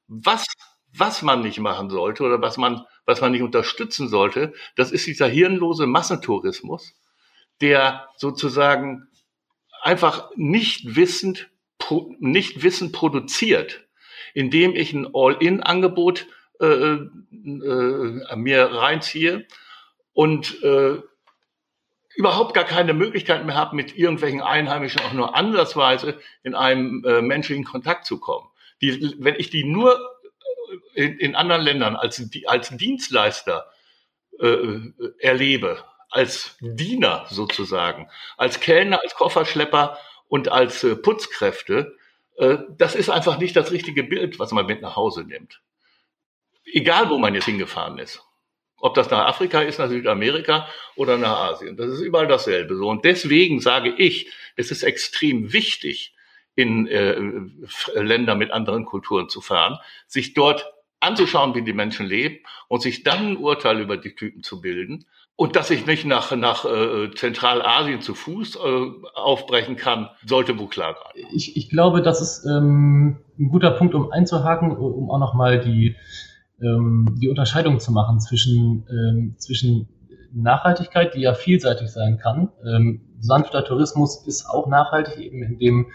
Was, 0.09 0.47
was 0.93 1.23
man 1.23 1.41
nicht 1.41 1.59
machen 1.59 1.91
sollte 1.91 2.25
oder 2.25 2.41
was 2.41 2.57
man, 2.57 2.85
was 3.05 3.21
man 3.21 3.33
nicht 3.33 3.43
unterstützen 3.43 4.09
sollte, 4.09 4.53
das 4.77 4.93
ist 4.93 5.07
dieser 5.07 5.29
hirnlose 5.29 5.87
Massentourismus, 5.87 6.95
der 7.61 8.09
sozusagen 8.17 9.09
einfach 9.83 10.31
nicht 10.37 10.97
wissend, 10.97 11.51
nicht 12.19 12.63
wissend 12.63 12.93
produziert 12.93 13.86
indem 14.35 14.75
ich 14.75 14.93
ein 14.93 15.09
All-in-Angebot 15.13 16.27
äh, 16.61 16.67
äh, 16.67 18.37
mir 18.37 18.65
reinziehe 18.65 19.47
und 20.13 20.63
äh, 20.63 21.01
überhaupt 22.17 22.55
gar 22.55 22.65
keine 22.65 22.95
Möglichkeit 22.95 23.45
mehr 23.45 23.55
habe, 23.55 23.77
mit 23.77 23.97
irgendwelchen 23.97 24.41
Einheimischen 24.41 25.03
auch 25.03 25.13
nur 25.13 25.37
ansatzweise 25.37 26.19
in 26.43 26.55
einem 26.55 27.05
äh, 27.05 27.21
menschlichen 27.21 27.65
Kontakt 27.65 28.07
zu 28.07 28.19
kommen. 28.19 28.49
Die, 28.81 29.15
wenn 29.19 29.35
ich 29.37 29.51
die 29.51 29.65
nur 29.65 29.99
in, 30.95 31.19
in 31.19 31.35
anderen 31.35 31.63
Ländern 31.63 31.97
als, 31.97 32.23
als 32.47 32.71
Dienstleister 32.71 33.67
äh, 34.41 34.79
erlebe, 35.19 35.85
als 36.11 36.57
Diener 36.61 37.27
sozusagen, 37.29 38.09
als 38.37 38.61
Kellner, 38.61 39.01
als 39.03 39.15
Kofferschlepper 39.15 39.99
und 40.29 40.49
als 40.49 40.85
äh, 40.85 40.97
Putzkräfte, 40.97 41.77
äh, 41.77 41.96
das 42.37 42.95
ist 42.95 43.09
einfach 43.09 43.39
nicht 43.39 43.57
das 43.57 43.71
richtige 43.71 44.03
Bild, 44.03 44.39
was 44.39 44.53
man 44.53 44.67
mit 44.67 44.83
nach 44.83 44.97
Hause 44.97 45.25
nimmt. 45.25 45.61
Egal, 46.65 47.09
wo 47.09 47.19
man 47.19 47.35
jetzt 47.35 47.47
hingefahren 47.47 47.99
ist. 47.99 48.23
Ob 48.79 48.95
das 48.95 49.11
nach 49.11 49.27
Afrika 49.27 49.63
ist, 49.63 49.79
nach 49.79 49.89
Südamerika 49.89 50.69
oder 50.97 51.17
nach 51.17 51.53
Asien. 51.53 51.77
Das 51.77 51.89
ist 51.89 52.01
überall 52.01 52.27
dasselbe. 52.27 52.77
So. 52.77 52.89
Und 52.89 53.05
deswegen 53.05 53.61
sage 53.61 53.95
ich, 53.97 54.31
es 54.57 54.71
ist 54.71 54.83
extrem 54.83 55.53
wichtig, 55.53 56.15
in 56.57 56.87
äh, 56.87 57.19
Länder 57.95 58.35
mit 58.35 58.51
anderen 58.51 58.85
Kulturen 58.85 59.29
zu 59.29 59.41
fahren, 59.41 59.79
sich 60.07 60.35
dort 60.35 60.73
anzuschauen, 61.01 61.55
wie 61.55 61.63
die 61.63 61.75
Menschen 61.75 62.07
leben 62.07 62.41
und 62.69 62.81
sich 62.83 63.03
dann 63.03 63.33
ein 63.33 63.37
Urteil 63.37 63.81
über 63.81 63.97
die 63.97 64.15
Typen 64.15 64.43
zu 64.43 64.61
bilden. 64.61 65.07
Und 65.39 65.55
dass 65.55 65.71
ich 65.71 65.87
nicht 65.87 66.07
nach, 66.07 66.35
nach 66.35 66.65
äh, 66.65 67.11
Zentralasien 67.15 68.01
zu 68.01 68.15
Fuß 68.15 68.57
äh, 68.57 68.59
aufbrechen 69.15 69.77
kann, 69.77 70.09
sollte 70.25 70.59
wohl 70.59 70.69
klar 70.69 70.95
sein. 70.95 71.25
Ich, 71.35 71.59
ich 71.59 71.69
glaube, 71.69 72.01
das 72.01 72.23
ist 72.23 72.47
ähm, 72.47 73.19
ein 73.39 73.51
guter 73.51 73.73
Punkt, 73.73 73.95
um 73.95 74.11
einzuhaken, 74.11 74.71
um 74.75 75.11
auch 75.11 75.19
nochmal 75.19 75.61
die, 75.61 75.95
ähm, 76.63 77.19
die 77.21 77.29
Unterscheidung 77.29 77.81
zu 77.81 77.93
machen 77.93 78.19
zwischen, 78.19 78.87
ähm, 78.89 79.35
zwischen 79.37 79.89
Nachhaltigkeit, 80.33 81.15
die 81.15 81.21
ja 81.21 81.35
vielseitig 81.35 81.91
sein 81.91 82.17
kann. 82.17 82.49
Ähm, 82.65 83.03
sanfter 83.21 83.63
Tourismus 83.63 84.27
ist 84.27 84.49
auch 84.49 84.67
nachhaltig, 84.69 85.19
eben 85.19 85.43
indem 85.43 85.87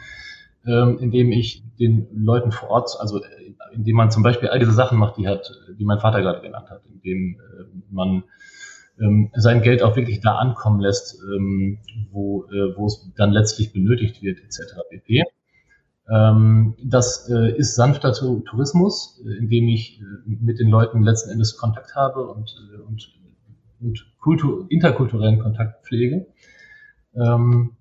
ähm, 0.65 0.99
indem 0.99 1.31
ich 1.31 1.63
den 1.79 2.07
Leuten 2.13 2.51
vor 2.51 2.69
Ort, 2.69 2.95
also 2.99 3.23
äh, 3.23 3.27
indem 3.73 3.95
man 3.95 4.11
zum 4.11 4.21
Beispiel 4.23 4.49
all 4.49 4.59
diese 4.59 4.73
Sachen 4.73 4.97
macht, 4.99 5.17
die 5.17 5.27
hat, 5.27 5.51
die 5.79 5.85
mein 5.85 5.99
Vater 5.99 6.21
gerade 6.21 6.41
genannt 6.41 6.69
hat, 6.69 6.81
indem 6.85 7.39
äh, 7.39 7.63
man 7.89 8.23
ähm, 8.99 9.31
sein 9.33 9.61
Geld 9.61 9.83
auch 9.83 9.95
wirklich 9.95 10.21
da 10.21 10.35
ankommen 10.35 10.79
lässt, 10.79 11.19
ähm, 11.35 11.79
wo, 12.11 12.45
äh, 12.45 12.75
wo 12.75 12.87
es 12.87 13.11
dann 13.15 13.31
letztlich 13.31 13.73
benötigt 13.73 14.21
wird, 14.21 14.39
etc. 14.39 14.75
pp. 14.89 15.23
Ähm, 16.09 16.75
das 16.83 17.29
äh, 17.29 17.55
ist 17.55 17.75
sanfter 17.75 18.13
Tourismus, 18.13 19.23
äh, 19.25 19.37
indem 19.37 19.67
ich 19.67 20.01
äh, 20.01 20.03
mit 20.25 20.59
den 20.59 20.69
Leuten 20.69 21.03
letzten 21.03 21.29
Endes 21.29 21.57
Kontakt 21.57 21.95
habe 21.95 22.27
und, 22.27 22.55
äh, 22.73 22.81
und, 22.81 23.13
und 23.79 24.05
Kultur, 24.19 24.65
interkulturellen 24.69 25.39
Kontakt 25.39 25.85
pflege. 25.85 26.27
Ähm, 27.15 27.77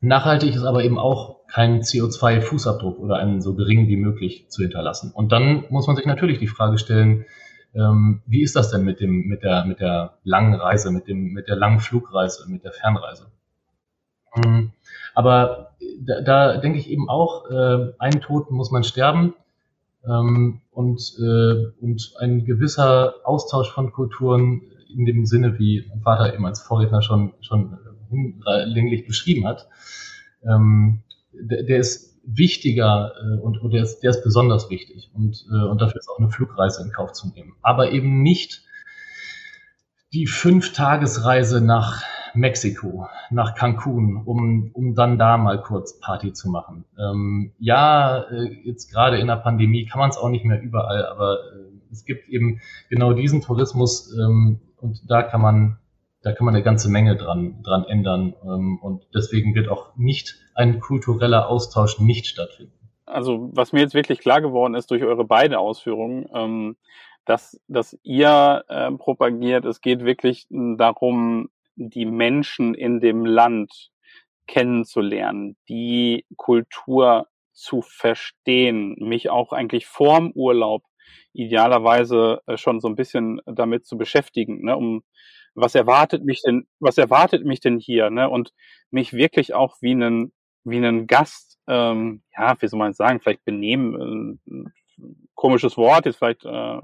nachhaltig 0.00 0.54
ist 0.54 0.64
aber 0.64 0.84
eben 0.84 0.98
auch 0.98 1.46
keinen 1.46 1.80
CO2-Fußabdruck 1.82 2.98
oder 2.98 3.16
einen 3.16 3.40
so 3.40 3.54
geringen 3.54 3.88
wie 3.88 3.96
möglich 3.96 4.46
zu 4.48 4.62
hinterlassen. 4.62 5.12
Und 5.12 5.32
dann 5.32 5.64
muss 5.70 5.86
man 5.86 5.96
sich 5.96 6.06
natürlich 6.06 6.38
die 6.38 6.46
Frage 6.46 6.78
stellen, 6.78 7.24
ähm, 7.74 8.22
wie 8.26 8.42
ist 8.42 8.56
das 8.56 8.70
denn 8.70 8.84
mit 8.84 9.00
dem, 9.00 9.26
mit 9.26 9.42
der, 9.42 9.64
mit 9.64 9.80
der 9.80 10.14
langen 10.24 10.54
Reise, 10.54 10.90
mit 10.90 11.08
dem, 11.08 11.32
mit 11.32 11.48
der 11.48 11.56
langen 11.56 11.80
Flugreise, 11.80 12.50
mit 12.50 12.64
der 12.64 12.72
Fernreise? 12.72 13.26
Ähm, 14.36 14.72
aber 15.14 15.72
da, 16.00 16.20
da 16.20 16.56
denke 16.56 16.78
ich 16.78 16.90
eben 16.90 17.08
auch, 17.08 17.50
äh, 17.50 17.92
einen 17.98 18.20
Tod 18.20 18.50
muss 18.50 18.70
man 18.70 18.84
sterben 18.84 19.34
ähm, 20.04 20.60
und, 20.70 21.00
äh, 21.18 21.66
und 21.80 22.14
ein 22.18 22.44
gewisser 22.44 23.14
Austausch 23.24 23.70
von 23.70 23.92
Kulturen 23.92 24.62
in 24.88 25.06
dem 25.06 25.26
Sinne, 25.26 25.58
wie 25.58 25.86
mein 25.88 26.00
Vater 26.00 26.34
eben 26.34 26.46
als 26.46 26.62
Vorredner 26.62 27.02
schon, 27.02 27.32
schon 27.40 27.78
hinlänglich 28.10 29.06
beschrieben 29.06 29.46
hat, 29.46 29.68
ähm, 30.42 31.02
der, 31.32 31.62
der 31.62 31.78
ist 31.78 32.09
wichtiger 32.36 33.12
äh, 33.20 33.40
und, 33.40 33.58
und 33.58 33.72
der, 33.72 33.82
ist, 33.82 34.00
der 34.00 34.10
ist 34.10 34.22
besonders 34.22 34.70
wichtig 34.70 35.10
und, 35.14 35.44
äh, 35.50 35.64
und 35.64 35.80
dafür 35.80 35.98
ist 35.98 36.08
auch 36.08 36.18
eine 36.18 36.30
Flugreise 36.30 36.82
in 36.82 36.92
Kauf 36.92 37.12
zu 37.12 37.28
nehmen. 37.28 37.54
Aber 37.62 37.90
eben 37.90 38.22
nicht 38.22 38.62
die 40.12 40.26
Fünf-Tagesreise 40.26 41.60
nach 41.60 42.02
Mexiko, 42.34 43.08
nach 43.30 43.54
Cancun, 43.54 44.22
um, 44.24 44.70
um 44.72 44.94
dann 44.94 45.18
da 45.18 45.36
mal 45.36 45.60
kurz 45.62 45.98
Party 45.98 46.32
zu 46.32 46.48
machen. 46.48 46.84
Ähm, 46.98 47.52
ja, 47.58 48.22
äh, 48.30 48.60
jetzt 48.64 48.92
gerade 48.92 49.18
in 49.18 49.26
der 49.26 49.36
Pandemie 49.36 49.86
kann 49.86 50.00
man 50.00 50.10
es 50.10 50.16
auch 50.16 50.28
nicht 50.28 50.44
mehr 50.44 50.60
überall, 50.60 51.06
aber 51.06 51.34
äh, 51.34 51.92
es 51.92 52.04
gibt 52.04 52.28
eben 52.28 52.60
genau 52.88 53.12
diesen 53.12 53.42
Tourismus 53.42 54.12
ähm, 54.16 54.60
und 54.76 55.10
da 55.10 55.22
kann 55.22 55.40
man 55.40 55.78
da 56.22 56.32
kann 56.32 56.44
man 56.44 56.54
eine 56.54 56.64
ganze 56.64 56.90
Menge 56.90 57.16
dran, 57.16 57.62
dran 57.62 57.84
ändern. 57.84 58.34
Ähm, 58.44 58.78
und 58.80 59.06
deswegen 59.14 59.54
wird 59.54 59.68
auch 59.68 59.96
nicht 59.96 60.36
ein 60.54 60.80
kultureller 60.80 61.48
Austausch 61.48 61.98
nicht 61.98 62.26
stattfinden. 62.26 62.72
Also 63.06 63.50
was 63.52 63.72
mir 63.72 63.80
jetzt 63.80 63.94
wirklich 63.94 64.20
klar 64.20 64.40
geworden 64.40 64.74
ist 64.74 64.90
durch 64.90 65.02
eure 65.02 65.24
beiden 65.24 65.56
Ausführungen, 65.56 66.26
ähm, 66.34 66.76
dass, 67.24 67.60
dass 67.68 67.98
ihr 68.02 68.64
äh, 68.68 68.90
propagiert, 68.92 69.64
es 69.64 69.80
geht 69.80 70.04
wirklich 70.04 70.46
darum, 70.50 71.50
die 71.76 72.06
Menschen 72.06 72.74
in 72.74 73.00
dem 73.00 73.24
Land 73.24 73.90
kennenzulernen, 74.46 75.56
die 75.68 76.24
Kultur 76.36 77.26
zu 77.52 77.82
verstehen, 77.82 78.96
mich 78.98 79.30
auch 79.30 79.52
eigentlich 79.52 79.86
vorm 79.86 80.32
Urlaub 80.34 80.82
idealerweise 81.32 82.40
äh, 82.46 82.56
schon 82.56 82.80
so 82.80 82.88
ein 82.88 82.96
bisschen 82.96 83.40
damit 83.46 83.86
zu 83.86 83.96
beschäftigen, 83.96 84.64
ne, 84.64 84.76
um 84.76 85.02
was 85.54 85.74
erwartet 85.74 86.24
mich 86.24 86.42
denn, 86.42 86.66
was 86.78 86.98
erwartet 86.98 87.44
mich 87.44 87.60
denn 87.60 87.78
hier, 87.78 88.10
ne? 88.10 88.28
Und 88.28 88.52
mich 88.90 89.12
wirklich 89.12 89.54
auch 89.54 89.76
wie 89.80 89.92
einen, 89.92 90.32
wie 90.64 90.76
einen 90.76 91.06
Gast, 91.06 91.58
ähm, 91.66 92.22
ja, 92.36 92.56
wie 92.60 92.68
soll 92.68 92.78
man 92.78 92.92
sagen, 92.92 93.20
vielleicht 93.20 93.44
benehmen, 93.44 94.40
äh, 94.46 94.64
komisches 95.34 95.76
Wort, 95.76 96.06
jetzt 96.06 96.18
vielleicht 96.18 96.44
äh, 96.44 96.80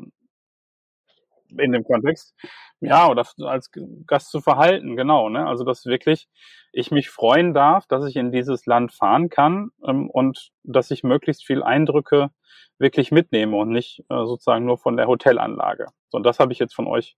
in 1.59 1.73
dem 1.73 1.85
Kontext, 1.85 2.35
ja, 2.81 3.09
oder 3.09 3.25
als 3.43 3.71
Gast 4.07 4.31
zu 4.31 4.41
verhalten, 4.41 4.97
genau, 4.97 5.29
ne? 5.29 5.47
Also 5.47 5.65
dass 5.65 5.87
wirklich 5.87 6.29
ich 6.73 6.91
mich 6.91 7.09
freuen 7.09 7.55
darf, 7.55 7.87
dass 7.87 8.05
ich 8.05 8.17
in 8.17 8.33
dieses 8.33 8.67
Land 8.67 8.93
fahren 8.93 9.29
kann 9.29 9.71
ähm, 9.87 10.11
und 10.11 10.51
dass 10.63 10.91
ich 10.91 11.03
möglichst 11.03 11.47
viel 11.47 11.63
Eindrücke 11.63 12.31
wirklich 12.79 13.11
mitnehme 13.11 13.57
und 13.57 13.71
nicht 13.71 14.01
äh, 14.11 14.25
sozusagen 14.27 14.67
nur 14.67 14.79
von 14.79 14.97
der 14.97 15.07
Hotelanlage. 15.07 15.87
So, 16.11 16.19
und 16.19 16.25
das 16.25 16.39
habe 16.39 16.53
ich 16.53 16.59
jetzt 16.59 16.75
von 16.75 16.87
euch 16.87 17.17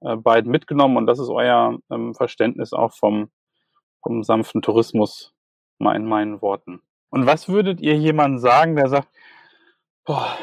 äh, 0.00 0.16
beiden 0.16 0.50
mitgenommen 0.50 0.96
und 0.96 1.06
das 1.06 1.18
ist 1.18 1.28
euer 1.28 1.78
ähm, 1.90 2.14
Verständnis 2.14 2.72
auch 2.72 2.92
vom, 2.92 3.30
vom 4.02 4.22
sanften 4.22 4.62
Tourismus, 4.62 5.34
mal 5.82 5.96
in 5.96 6.06
meinen 6.06 6.40
Worten. 6.40 6.80
Und 7.10 7.26
was 7.26 7.48
würdet 7.48 7.80
ihr 7.80 7.96
jemandem 7.96 8.38
sagen, 8.38 8.76
der 8.76 8.88
sagt, 8.88 9.08
boah, 10.04 10.36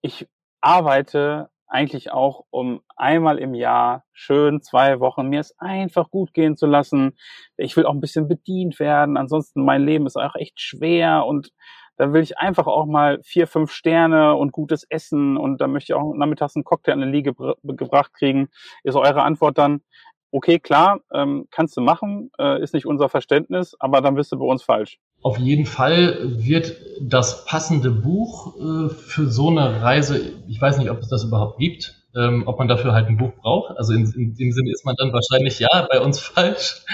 ich 0.00 0.28
arbeite 0.60 1.50
eigentlich 1.68 2.10
auch, 2.10 2.44
um 2.50 2.80
einmal 2.96 3.38
im 3.38 3.54
Jahr 3.54 4.04
schön 4.12 4.62
zwei 4.62 5.00
Wochen 5.00 5.28
mir 5.28 5.40
es 5.40 5.56
einfach 5.58 6.10
gut 6.10 6.32
gehen 6.32 6.56
zu 6.56 6.66
lassen. 6.66 7.16
Ich 7.56 7.76
will 7.76 7.84
auch 7.84 7.92
ein 7.92 8.00
bisschen 8.00 8.26
bedient 8.26 8.80
werden. 8.80 9.16
Ansonsten 9.16 9.64
mein 9.64 9.84
Leben 9.84 10.06
ist 10.06 10.16
auch 10.16 10.34
echt 10.34 10.60
schwer 10.60 11.26
und 11.26 11.52
da 11.96 12.12
will 12.12 12.22
ich 12.22 12.38
einfach 12.38 12.66
auch 12.66 12.86
mal 12.86 13.20
vier, 13.24 13.46
fünf 13.48 13.72
Sterne 13.72 14.36
und 14.36 14.52
gutes 14.52 14.84
Essen 14.84 15.36
und 15.36 15.60
da 15.60 15.66
möchte 15.66 15.92
ich 15.92 15.98
auch 15.98 16.14
nachmittags 16.14 16.54
einen 16.54 16.64
Cocktail 16.64 16.92
an 16.92 17.00
der 17.00 17.08
Liege 17.08 17.34
gebracht 17.34 18.14
kriegen. 18.14 18.48
Ist 18.84 18.94
eure 18.94 19.22
Antwort 19.22 19.58
dann, 19.58 19.82
okay, 20.30 20.58
klar, 20.58 21.00
ähm, 21.12 21.46
kannst 21.50 21.76
du 21.76 21.80
machen, 21.80 22.30
äh, 22.38 22.62
ist 22.62 22.74
nicht 22.74 22.86
unser 22.86 23.08
Verständnis, 23.08 23.74
aber 23.78 24.00
dann 24.00 24.14
bist 24.14 24.32
du 24.32 24.38
bei 24.38 24.44
uns 24.44 24.62
falsch. 24.62 24.98
Auf 25.22 25.38
jeden 25.38 25.66
Fall 25.66 26.18
wird 26.22 26.76
das 27.00 27.44
passende 27.44 27.90
Buch 27.90 28.56
äh, 28.56 28.88
für 28.88 29.28
so 29.28 29.48
eine 29.48 29.82
Reise, 29.82 30.20
ich 30.46 30.60
weiß 30.60 30.78
nicht, 30.78 30.90
ob 30.90 31.00
es 31.00 31.08
das 31.08 31.24
überhaupt 31.24 31.58
gibt, 31.58 32.04
ähm, 32.14 32.44
ob 32.46 32.58
man 32.58 32.68
dafür 32.68 32.92
halt 32.92 33.08
ein 33.08 33.16
Buch 33.16 33.32
braucht. 33.34 33.76
Also 33.76 33.92
in, 33.94 34.10
in 34.12 34.34
dem 34.34 34.52
Sinne 34.52 34.70
ist 34.70 34.84
man 34.84 34.94
dann 34.96 35.12
wahrscheinlich 35.12 35.58
ja 35.58 35.86
bei 35.90 36.00
uns 36.00 36.20
falsch. 36.20 36.84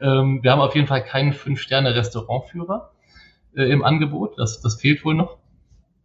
Ähm, 0.00 0.42
wir 0.42 0.52
haben 0.52 0.60
auf 0.60 0.74
jeden 0.74 0.86
Fall 0.86 1.02
keinen 1.02 1.32
Fünf-Sterne-Restaurantführer 1.32 2.92
äh, 3.56 3.64
im 3.64 3.84
Angebot. 3.84 4.38
Das, 4.38 4.60
das 4.60 4.76
fehlt 4.76 5.04
wohl 5.04 5.14
noch. 5.14 5.38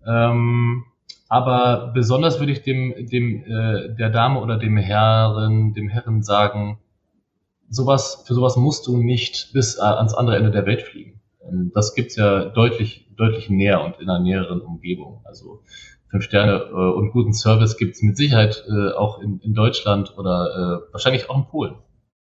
Ähm, 0.08 0.86
aber 1.30 1.92
besonders 1.94 2.40
würde 2.40 2.52
ich 2.52 2.64
dem, 2.64 2.94
dem 3.08 3.44
äh, 3.44 3.96
der 3.96 4.10
Dame 4.10 4.40
oder 4.42 4.58
dem 4.58 4.78
Herren, 4.78 5.74
dem 5.74 5.90
Herren 5.90 6.24
sagen, 6.24 6.80
sowas, 7.70 8.24
für 8.28 8.34
sowas 8.34 8.58
musst 8.58 8.86
du 8.88 8.98
nicht 8.98 9.54
bis 9.54 9.80
ans 9.80 10.14
andere 10.14 10.38
Ende 10.38 10.52
der 10.52 10.66
Welt 10.66 10.82
fliegen. 10.82 11.22
Ähm, 11.44 11.72
das 11.74 11.96
gibt's 11.96 12.16
ja 12.16 12.46
deutlich, 12.46 13.08
deutlich 13.16 13.50
näher 13.50 13.84
und 13.84 14.00
in 14.00 14.10
einer 14.10 14.20
näheren 14.20 14.62
Umgebung. 14.62 15.22
Also 15.24 15.64
fünf 16.10 16.24
Sterne 16.26 16.70
äh, 16.70 16.74
und 16.74 17.12
guten 17.12 17.34
Service 17.34 17.78
gibt's 17.78 18.02
mit 18.02 18.18
Sicherheit 18.18 18.64
äh, 18.68 18.94
auch 18.94 19.20
in, 19.22 19.40
in 19.40 19.54
Deutschland 19.54 20.18
oder 20.18 20.84
äh, 20.90 20.94
wahrscheinlich 20.94 21.30
auch 21.30 21.38
in 21.38 21.46
Polen. 21.46 21.76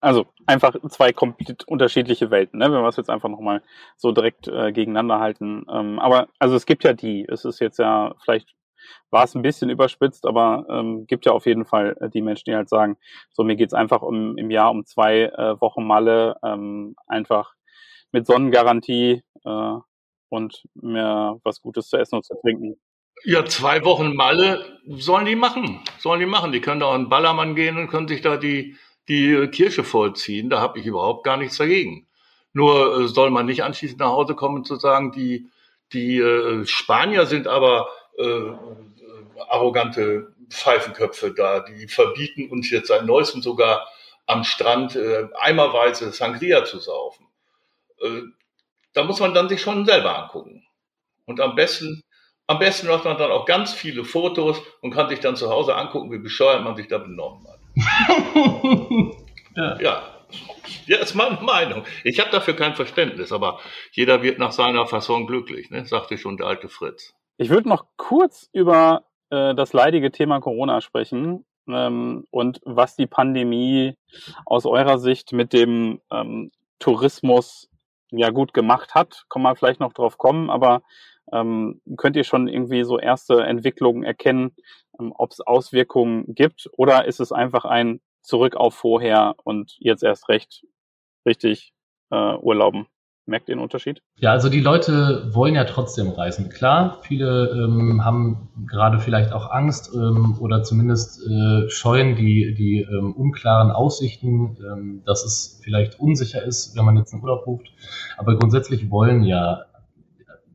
Also 0.00 0.26
einfach 0.46 0.74
zwei 0.88 1.12
komplett 1.12 1.66
unterschiedliche 1.66 2.30
Welten, 2.30 2.58
ne? 2.58 2.66
wenn 2.66 2.82
wir 2.82 2.88
es 2.88 2.96
jetzt 2.96 3.10
einfach 3.10 3.28
nochmal 3.28 3.62
so 3.96 4.12
direkt 4.12 4.46
äh, 4.46 4.72
gegeneinander 4.72 5.20
halten. 5.20 5.66
Ähm, 5.70 5.98
aber 5.98 6.28
also 6.38 6.54
es 6.54 6.66
gibt 6.66 6.84
ja 6.84 6.92
die, 6.92 7.26
es 7.28 7.44
ist 7.44 7.60
jetzt 7.60 7.78
ja, 7.78 8.14
vielleicht 8.22 8.55
war 9.10 9.24
es 9.24 9.34
ein 9.34 9.42
bisschen 9.42 9.70
überspitzt, 9.70 10.26
aber 10.26 10.66
ähm, 10.68 11.06
gibt 11.06 11.26
ja 11.26 11.32
auf 11.32 11.46
jeden 11.46 11.64
Fall 11.64 11.96
äh, 12.00 12.08
die 12.08 12.22
Menschen, 12.22 12.44
die 12.46 12.54
halt 12.54 12.68
sagen, 12.68 12.96
so 13.32 13.44
mir 13.44 13.56
geht's 13.56 13.74
einfach 13.74 14.02
um 14.02 14.36
im 14.36 14.50
Jahr 14.50 14.70
um 14.70 14.84
zwei 14.84 15.22
äh, 15.22 15.60
Wochen 15.60 15.84
Malle, 15.84 16.36
ähm, 16.44 16.96
einfach 17.06 17.54
mit 18.12 18.26
Sonnengarantie 18.26 19.22
äh, 19.44 19.74
und 20.28 20.64
mir 20.74 21.38
was 21.44 21.60
Gutes 21.60 21.88
zu 21.88 21.96
essen 21.96 22.16
und 22.16 22.24
zu 22.24 22.34
trinken. 22.40 22.76
Ja, 23.24 23.44
zwei 23.44 23.84
Wochen 23.84 24.14
Malle 24.14 24.64
sollen 24.86 25.24
die 25.24 25.36
machen. 25.36 25.80
Sollen 25.98 26.20
die 26.20 26.26
machen. 26.26 26.52
Die 26.52 26.60
können 26.60 26.80
da 26.80 26.86
auch 26.86 26.96
in 26.96 27.08
Ballermann 27.08 27.54
gehen 27.54 27.78
und 27.78 27.88
können 27.88 28.08
sich 28.08 28.20
da 28.20 28.36
die 28.36 28.76
die 29.08 29.48
Kirche 29.48 29.84
vollziehen, 29.84 30.50
da 30.50 30.60
habe 30.60 30.78
ich 30.78 30.86
überhaupt 30.86 31.24
gar 31.24 31.36
nichts 31.36 31.56
dagegen. 31.56 32.06
Nur 32.52 33.00
äh, 33.00 33.08
soll 33.08 33.30
man 33.30 33.46
nicht 33.46 33.62
anschließend 33.62 34.00
nach 34.00 34.10
Hause 34.10 34.34
kommen 34.34 34.56
und 34.56 34.66
zu 34.66 34.76
sagen, 34.76 35.12
die, 35.12 35.48
die 35.92 36.18
äh, 36.18 36.64
Spanier 36.66 37.26
sind 37.26 37.46
aber 37.46 37.88
äh, 38.18 38.52
arrogante 39.48 40.34
Pfeifenköpfe 40.48 41.32
da, 41.32 41.60
die 41.60 41.88
verbieten 41.88 42.50
uns 42.50 42.70
jetzt 42.70 42.88
seit 42.88 43.04
neuestem 43.04 43.42
sogar 43.42 43.88
am 44.26 44.44
Strand 44.44 44.96
äh, 44.96 45.28
eimerweise 45.38 46.10
Sangria 46.12 46.64
zu 46.64 46.78
saufen. 46.78 47.26
Äh, 48.00 48.22
da 48.92 49.04
muss 49.04 49.20
man 49.20 49.34
dann 49.34 49.48
sich 49.48 49.60
schon 49.60 49.84
selber 49.86 50.18
angucken. 50.18 50.64
Und 51.26 51.40
am 51.40 51.54
besten, 51.54 52.02
am 52.46 52.58
besten 52.58 52.88
macht 52.88 53.04
man 53.04 53.18
dann 53.18 53.30
auch 53.30 53.46
ganz 53.46 53.72
viele 53.72 54.04
Fotos 54.04 54.60
und 54.80 54.92
kann 54.92 55.08
sich 55.08 55.20
dann 55.20 55.36
zu 55.36 55.50
Hause 55.50 55.74
angucken, 55.74 56.10
wie 56.12 56.18
bescheuert 56.18 56.64
man 56.64 56.76
sich 56.76 56.88
da 56.88 56.98
benommen 56.98 57.46
hat. 57.46 57.60
ja. 59.56 59.80
ja. 59.80 60.12
Ja, 60.86 60.98
ist 60.98 61.14
meine 61.14 61.40
Meinung. 61.40 61.84
Ich 62.04 62.20
habe 62.20 62.30
dafür 62.30 62.54
kein 62.54 62.74
Verständnis, 62.74 63.32
aber 63.32 63.60
jeder 63.92 64.22
wird 64.22 64.38
nach 64.38 64.52
seiner 64.52 64.86
Fasson 64.86 65.26
glücklich, 65.26 65.70
ne? 65.70 65.84
sagte 65.84 66.18
schon 66.18 66.36
der 66.36 66.46
alte 66.46 66.68
Fritz. 66.68 67.14
Ich 67.36 67.50
würde 67.50 67.68
noch 67.68 67.86
kurz 67.96 68.48
über 68.52 69.04
äh, 69.30 69.54
das 69.54 69.72
leidige 69.72 70.10
Thema 70.10 70.40
Corona 70.40 70.80
sprechen 70.80 71.44
ähm, 71.68 72.24
und 72.30 72.60
was 72.64 72.96
die 72.96 73.06
Pandemie 73.06 73.96
aus 74.44 74.66
eurer 74.66 74.98
Sicht 74.98 75.32
mit 75.32 75.52
dem 75.52 76.00
ähm, 76.10 76.50
Tourismus 76.78 77.68
ja 78.10 78.30
gut 78.30 78.54
gemacht 78.54 78.94
hat. 78.94 79.24
Kann 79.28 79.42
man 79.42 79.56
vielleicht 79.56 79.80
noch 79.80 79.92
drauf 79.92 80.18
kommen, 80.18 80.50
aber 80.50 80.82
ähm, 81.32 81.80
könnt 81.96 82.16
ihr 82.16 82.24
schon 82.24 82.48
irgendwie 82.48 82.84
so 82.84 82.98
erste 82.98 83.42
Entwicklungen 83.42 84.04
erkennen, 84.04 84.54
ähm, 85.00 85.12
ob 85.16 85.32
es 85.32 85.40
Auswirkungen 85.40 86.34
gibt 86.34 86.68
oder 86.76 87.06
ist 87.06 87.20
es 87.20 87.32
einfach 87.32 87.64
ein 87.64 88.00
Zurück 88.22 88.56
auf 88.56 88.74
vorher 88.74 89.36
und 89.44 89.76
jetzt 89.78 90.02
erst 90.02 90.28
recht 90.28 90.64
richtig 91.24 91.72
äh, 92.10 92.36
urlauben? 92.36 92.86
Merkt 93.28 93.48
ihr 93.48 93.56
den 93.56 93.62
Unterschied? 93.62 94.02
Ja, 94.18 94.30
also 94.30 94.48
die 94.48 94.60
Leute 94.60 95.34
wollen 95.34 95.56
ja 95.56 95.64
trotzdem 95.64 96.10
reisen. 96.10 96.48
Klar, 96.48 97.00
viele 97.02 97.50
ähm, 97.50 98.04
haben 98.04 98.48
gerade 98.68 99.00
vielleicht 99.00 99.32
auch 99.32 99.50
Angst 99.50 99.90
ähm, 99.92 100.36
oder 100.38 100.62
zumindest 100.62 101.26
äh, 101.26 101.68
scheuen 101.68 102.14
die, 102.14 102.54
die 102.54 102.82
ähm, 102.82 103.14
unklaren 103.14 103.72
Aussichten, 103.72 104.56
ähm, 104.64 105.02
dass 105.04 105.24
es 105.24 105.60
vielleicht 105.64 105.98
unsicher 105.98 106.40
ist, 106.44 106.76
wenn 106.76 106.84
man 106.84 106.96
jetzt 106.96 107.12
einen 107.12 107.22
Urlaub 107.22 107.44
bucht. 107.44 107.66
Aber 108.16 108.36
grundsätzlich 108.38 108.90
wollen 108.90 109.24
ja, 109.24 109.64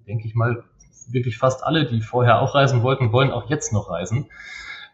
denke 0.07 0.25
ich 0.25 0.33
mal, 0.33 0.63
wirklich 1.09 1.37
fast 1.37 1.65
alle, 1.65 1.85
die 1.85 1.99
vorher 1.99 2.41
auch 2.41 2.55
reisen 2.55 2.83
wollten, 2.83 3.11
wollen 3.11 3.31
auch 3.31 3.49
jetzt 3.49 3.73
noch 3.73 3.89
reisen. 3.89 4.27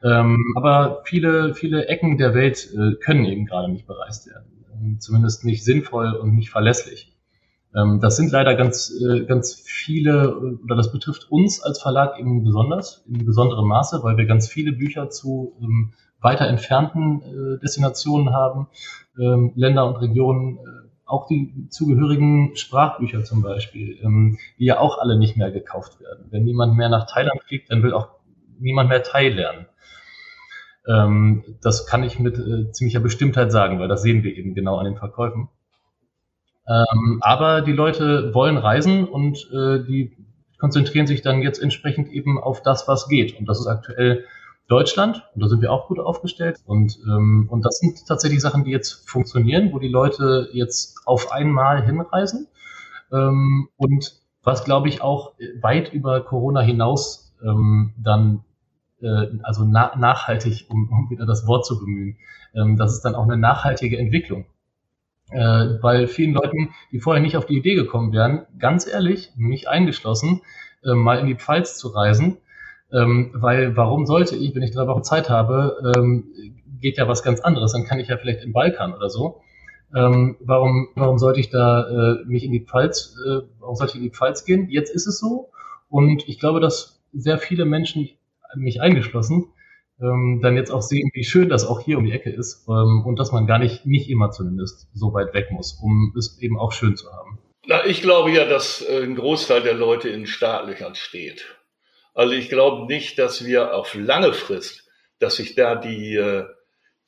Ähm, 0.04 0.54
aber 0.56 1.04
viele, 1.06 1.54
viele 1.54 1.88
Ecken 1.88 2.18
der 2.18 2.34
Welt 2.34 2.70
äh, 2.74 2.96
können 2.96 3.26
eben 3.26 3.46
gerade 3.46 3.72
nicht 3.72 3.86
bereist 3.86 4.28
werden. 4.28 4.98
Zumindest 5.00 5.46
nicht 5.46 5.64
sinnvoll 5.64 6.14
und 6.14 6.34
nicht 6.34 6.50
verlässlich. 6.50 7.17
Ähm, 7.78 8.00
das 8.02 8.18
sind 8.18 8.32
leider 8.32 8.56
ganz, 8.56 8.92
äh, 9.02 9.26
ganz 9.26 9.62
viele, 9.66 10.38
oder 10.64 10.76
das 10.76 10.92
betrifft 10.92 11.32
uns 11.32 11.62
als 11.62 11.82
Verlag 11.82 12.20
eben 12.20 12.44
besonders, 12.44 13.04
in 13.08 13.26
besonderem 13.26 13.68
Maße, 13.68 14.02
weil 14.04 14.18
wir 14.18 14.26
ganz 14.26 14.48
viele 14.48 14.72
Bücher 14.72 15.10
zu 15.10 15.56
ähm, 15.62 15.94
weiter 16.20 16.48
entfernten 16.48 17.22
äh, 17.22 17.60
Destinationen 17.60 18.34
haben, 18.34 18.68
ähm, 19.20 19.52
Länder 19.56 19.86
und 19.86 19.98
Regionen, 19.98 20.58
äh, 20.58 20.62
auch 21.06 21.28
die 21.28 21.68
zugehörigen 21.70 22.56
Sprachbücher 22.58 23.24
zum 23.24 23.42
Beispiel, 23.42 23.98
die 24.60 24.66
ja 24.66 24.78
auch 24.82 24.98
alle 24.98 25.18
nicht 25.18 25.38
mehr 25.38 25.52
gekauft 25.52 26.02
werden. 26.02 26.26
Wenn 26.32 26.44
niemand 26.44 26.76
mehr 26.76 26.90
nach 26.90 27.10
Thailand 27.10 27.42
fliegt, 27.44 27.72
dann 27.72 27.82
will 27.82 27.94
auch 27.94 28.10
niemand 28.60 28.90
mehr 28.90 29.04
Thai 29.04 29.30
lernen. 29.30 29.68
das 31.62 31.86
kann 31.88 32.04
ich 32.04 32.20
mit 32.20 32.76
ziemlicher 32.76 33.00
Bestimmtheit 33.00 33.54
sagen, 33.54 33.80
weil 33.80 33.88
das 33.88 34.02
sehen 34.02 34.24
wir 34.24 34.36
eben 34.36 34.54
genau 34.54 34.80
an 34.80 34.84
den 34.84 34.98
Verkäufen. 34.98 35.48
Ähm, 36.68 37.20
aber 37.22 37.62
die 37.62 37.72
Leute 37.72 38.34
wollen 38.34 38.58
reisen 38.58 39.08
und 39.08 39.38
äh, 39.52 39.84
die 39.84 40.18
konzentrieren 40.60 41.08
sich 41.08 41.22
dann 41.22 41.42
jetzt 41.42 41.62
entsprechend 41.62 42.10
eben 42.10 42.40
auf 42.40 42.62
das, 42.62 42.88
was 42.88 43.08
geht. 43.08 43.40
Und 43.40 43.48
das 43.48 43.60
ist 43.60 43.68
aktuell 43.68 44.26
Deutschland 44.68 45.24
und 45.34 45.42
da 45.42 45.48
sind 45.48 45.62
wir 45.62 45.72
auch 45.72 45.88
gut 45.88 46.00
aufgestellt. 46.00 46.58
Und, 46.66 46.98
ähm, 47.06 47.48
und 47.50 47.64
das 47.64 47.80
sind 47.80 48.06
tatsächlich 48.06 48.42
Sachen, 48.42 48.66
die 48.66 48.72
jetzt 48.72 49.10
funktionieren, 49.10 49.72
wo 49.72 49.80
die 49.80 49.88
Leute 49.88 50.50
jetzt 50.52 50.98
auf 51.06 51.32
einmal 51.32 51.86
hinreisen. 51.86 52.48
Ähm, 53.14 53.70
und 53.78 54.20
was, 54.44 54.66
glaube 54.66 54.90
ich, 54.90 55.02
auch 55.02 55.34
weit 55.62 55.94
über 55.94 56.22
Corona 56.22 56.62
hinaus 56.62 57.34
ähm, 57.44 57.94
dann 57.98 58.44
äh, 59.02 59.28
also 59.44 59.64
na 59.64 59.96
nachhaltig, 59.96 60.66
um, 60.70 60.90
um 60.90 61.10
wieder 61.10 61.26
das 61.26 61.48
Wort 61.48 61.66
zu 61.66 61.80
bemühen, 61.80 62.18
ähm, 62.54 62.76
das 62.78 62.94
ist 62.94 63.02
dann 63.02 63.16
auch 63.16 63.24
eine 63.24 63.38
nachhaltige 63.38 63.98
Entwicklung 63.98 64.46
äh, 65.32 65.38
weil 65.82 66.08
vielen 66.08 66.34
Leuten, 66.34 66.74
die 66.92 67.00
vorher 67.00 67.22
nicht 67.22 67.38
auf 67.38 67.46
die 67.46 67.58
Idee 67.58 67.76
gekommen 67.76 68.14
wären, 68.14 68.46
ganz 68.60 68.88
ehrlich, 68.88 69.32
mich 69.36 69.68
eingeschlossen, 69.68 70.42
äh, 70.84 70.94
mal 70.94 71.20
in 71.20 71.28
die 71.28 71.36
Pfalz 71.36 71.78
zu 71.78 71.90
reisen, 71.90 72.38
ähm, 72.92 73.32
weil 73.34 73.76
warum 73.76 74.06
sollte 74.06 74.36
ich, 74.36 74.56
wenn 74.56 74.64
ich 74.64 74.72
drei 74.72 74.88
Wochen 74.88 75.04
Zeit 75.04 75.30
habe, 75.30 75.94
ähm, 75.96 76.26
geht 76.80 76.98
ja 76.98 77.08
was 77.08 77.24
ganz 77.24 77.42
anderes, 77.42 77.74
dann 77.74 77.86
kann 77.86 78.00
ich 78.00 78.08
ja 78.08 78.18
vielleicht 78.18 78.44
in 78.44 78.54
Balkan 78.54 78.94
oder 78.94 79.10
so. 79.10 79.42
Ähm, 79.96 80.38
warum, 80.42 80.90
warum 80.96 81.18
sollte 81.18 81.40
ich 81.40 81.50
da 81.50 81.88
äh, 81.88 82.26
mich 82.26 82.44
in 82.44 82.52
die 82.52 82.66
Pfalz, 82.66 83.16
äh, 83.26 83.42
warum 83.60 83.76
sollte 83.76 83.94
ich 83.94 84.04
in 84.04 84.04
die 84.04 84.16
Pfalz 84.16 84.46
gehen? 84.46 84.70
Jetzt 84.70 84.94
ist 84.94 85.08
es 85.08 85.20
so 85.20 85.50
und 85.90 86.28
ich 86.28 86.40
glaube, 86.40 86.60
dass 86.60 87.02
sehr 87.14 87.38
viele 87.38 87.66
Menschen, 87.66 88.10
mich 88.56 88.82
eingeschlossen, 88.82 89.48
ähm, 90.02 90.40
dann 90.42 90.56
jetzt 90.56 90.72
auch 90.72 90.82
sehen, 90.82 91.10
wie 91.14 91.24
schön 91.24 91.50
das 91.50 91.66
auch 91.66 91.80
hier 91.80 91.98
um 91.98 92.06
die 92.06 92.12
Ecke 92.12 92.30
ist 92.30 92.68
ähm, 92.68 93.04
und 93.06 93.18
dass 93.20 93.32
man 93.32 93.48
gar 93.48 93.60
nicht, 93.60 93.86
nicht 93.86 94.10
immer 94.10 94.32
zumindest 94.32 94.88
so 94.94 95.14
weit 95.14 95.34
weg 95.34 95.52
muss, 95.52 95.80
um 95.82 96.14
es 96.18 96.40
eben 96.40 96.60
auch 96.60 96.72
schön 96.72 96.96
zu 96.96 97.12
haben. 97.12 97.40
Na, 97.66 97.86
ich 97.86 98.02
glaube 98.02 98.32
ja, 98.32 98.46
dass 98.46 98.82
äh, 98.82 99.04
ein 99.04 99.16
Großteil 99.16 99.62
der 99.62 99.74
Leute 99.74 100.10
in 100.10 100.26
Startlöchern 100.28 100.96
steht. 100.96 101.58
Also 102.14 102.34
ich 102.34 102.50
glaube 102.50 102.88
nicht, 102.88 103.20
dass 103.20 103.46
wir 103.46 103.76
auf 103.76 103.94
lange 103.94 104.34
Frist, 104.34 104.90
dass 105.20 105.36
sich 105.36 105.56
da 105.56 105.76
die, 105.76 106.16
äh, 106.16 106.46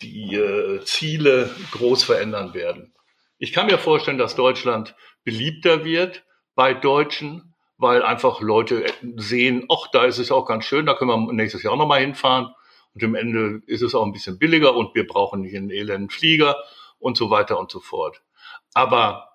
die 0.01 0.35
äh, 0.35 0.81
Ziele 0.83 1.49
groß 1.71 2.03
verändern 2.03 2.53
werden. 2.53 2.93
Ich 3.37 3.53
kann 3.53 3.67
mir 3.67 3.77
vorstellen, 3.77 4.17
dass 4.17 4.35
Deutschland 4.35 4.95
beliebter 5.23 5.85
wird 5.85 6.25
bei 6.55 6.73
Deutschen, 6.73 7.55
weil 7.77 8.03
einfach 8.03 8.41
Leute 8.41 8.85
sehen, 9.15 9.65
ach, 9.71 9.87
da 9.93 10.03
ist 10.05 10.17
es 10.17 10.31
auch 10.31 10.45
ganz 10.45 10.65
schön, 10.65 10.85
da 10.85 10.93
können 10.93 11.11
wir 11.11 11.33
nächstes 11.33 11.63
Jahr 11.63 11.73
auch 11.73 11.77
nochmal 11.77 12.01
hinfahren. 12.01 12.53
Und 12.93 13.03
am 13.03 13.15
Ende 13.15 13.61
ist 13.67 13.81
es 13.81 13.95
auch 13.95 14.05
ein 14.05 14.13
bisschen 14.13 14.39
billiger 14.39 14.75
und 14.75 14.95
wir 14.95 15.07
brauchen 15.07 15.41
nicht 15.41 15.55
einen 15.55 15.69
elenden 15.69 16.09
Flieger 16.09 16.55
und 16.97 17.17
so 17.17 17.29
weiter 17.29 17.59
und 17.59 17.71
so 17.71 17.79
fort. 17.79 18.21
Aber 18.73 19.29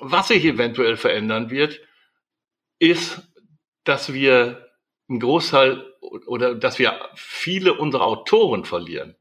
was 0.00 0.28
sich 0.28 0.44
eventuell 0.44 0.96
verändern 0.96 1.50
wird, 1.50 1.80
ist, 2.78 3.22
dass 3.84 4.12
wir 4.12 4.70
einen 5.08 5.20
Großteil 5.20 5.84
oder 6.00 6.54
dass 6.54 6.78
wir 6.78 6.98
viele 7.14 7.74
unserer 7.74 8.06
Autoren 8.06 8.64
verlieren. 8.64 9.16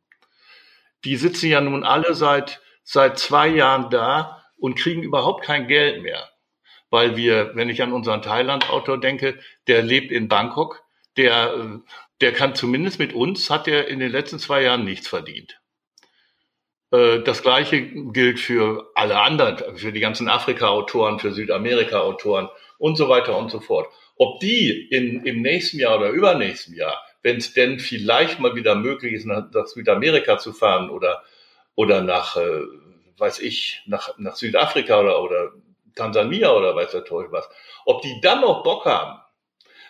Die 1.03 1.15
sitzen 1.15 1.49
ja 1.49 1.61
nun 1.61 1.83
alle 1.83 2.13
seit, 2.13 2.61
seit 2.83 3.19
zwei 3.19 3.47
Jahren 3.47 3.89
da 3.89 4.43
und 4.57 4.77
kriegen 4.77 5.03
überhaupt 5.03 5.43
kein 5.43 5.67
Geld 5.67 6.03
mehr. 6.03 6.29
Weil 6.89 7.15
wir, 7.17 7.55
wenn 7.55 7.69
ich 7.69 7.81
an 7.83 7.93
unseren 7.93 8.21
Thailand-Autor 8.21 8.99
denke, 8.99 9.39
der 9.67 9.83
lebt 9.83 10.11
in 10.11 10.27
Bangkok, 10.27 10.83
der 11.17 11.53
äh, 11.53 11.79
der 12.21 12.33
kann 12.33 12.55
zumindest 12.55 12.99
mit 12.99 13.13
uns, 13.13 13.49
hat 13.49 13.67
er 13.67 13.87
in 13.87 13.99
den 13.99 14.11
letzten 14.11 14.39
zwei 14.39 14.63
Jahren 14.63 14.83
nichts 14.83 15.07
verdient. 15.07 15.59
Äh, 16.91 17.19
das 17.19 17.41
gleiche 17.41 17.81
gilt 17.81 18.39
für 18.39 18.91
alle 18.95 19.19
anderen, 19.19 19.77
für 19.77 19.91
die 19.91 19.99
ganzen 19.99 20.27
Afrika-Autoren, 20.27 21.19
für 21.19 21.31
Südamerika-Autoren 21.31 22.49
und 22.77 22.95
so 22.97 23.09
weiter 23.09 23.37
und 23.37 23.51
so 23.51 23.59
fort. 23.59 23.87
Ob 24.15 24.39
die 24.39 24.87
in, 24.89 25.25
im 25.25 25.41
nächsten 25.41 25.79
Jahr 25.79 25.97
oder 25.97 26.09
übernächsten 26.09 26.75
Jahr, 26.75 27.01
wenn 27.21 27.37
es 27.37 27.53
denn 27.53 27.79
vielleicht 27.79 28.39
mal 28.39 28.55
wieder 28.55 28.75
möglich 28.75 29.13
ist, 29.13 29.25
nach, 29.25 29.49
nach 29.51 29.67
Südamerika 29.67 30.37
zu 30.37 30.53
fahren 30.53 30.89
oder, 30.89 31.23
oder 31.75 32.01
nach, 32.01 32.35
äh, 32.35 32.63
weiß 33.17 33.39
ich, 33.39 33.81
nach, 33.85 34.17
nach 34.17 34.35
Südafrika 34.35 34.99
oder, 34.99 35.21
oder 35.21 35.51
Tansania 35.95 36.51
oder 36.51 36.75
weiß 36.75 36.91
der 36.91 37.03
Teufel 37.03 37.31
was, 37.31 37.49
ob 37.85 38.01
die 38.01 38.19
dann 38.21 38.41
noch 38.41 38.63
Bock 38.63 38.85
haben, 38.85 39.19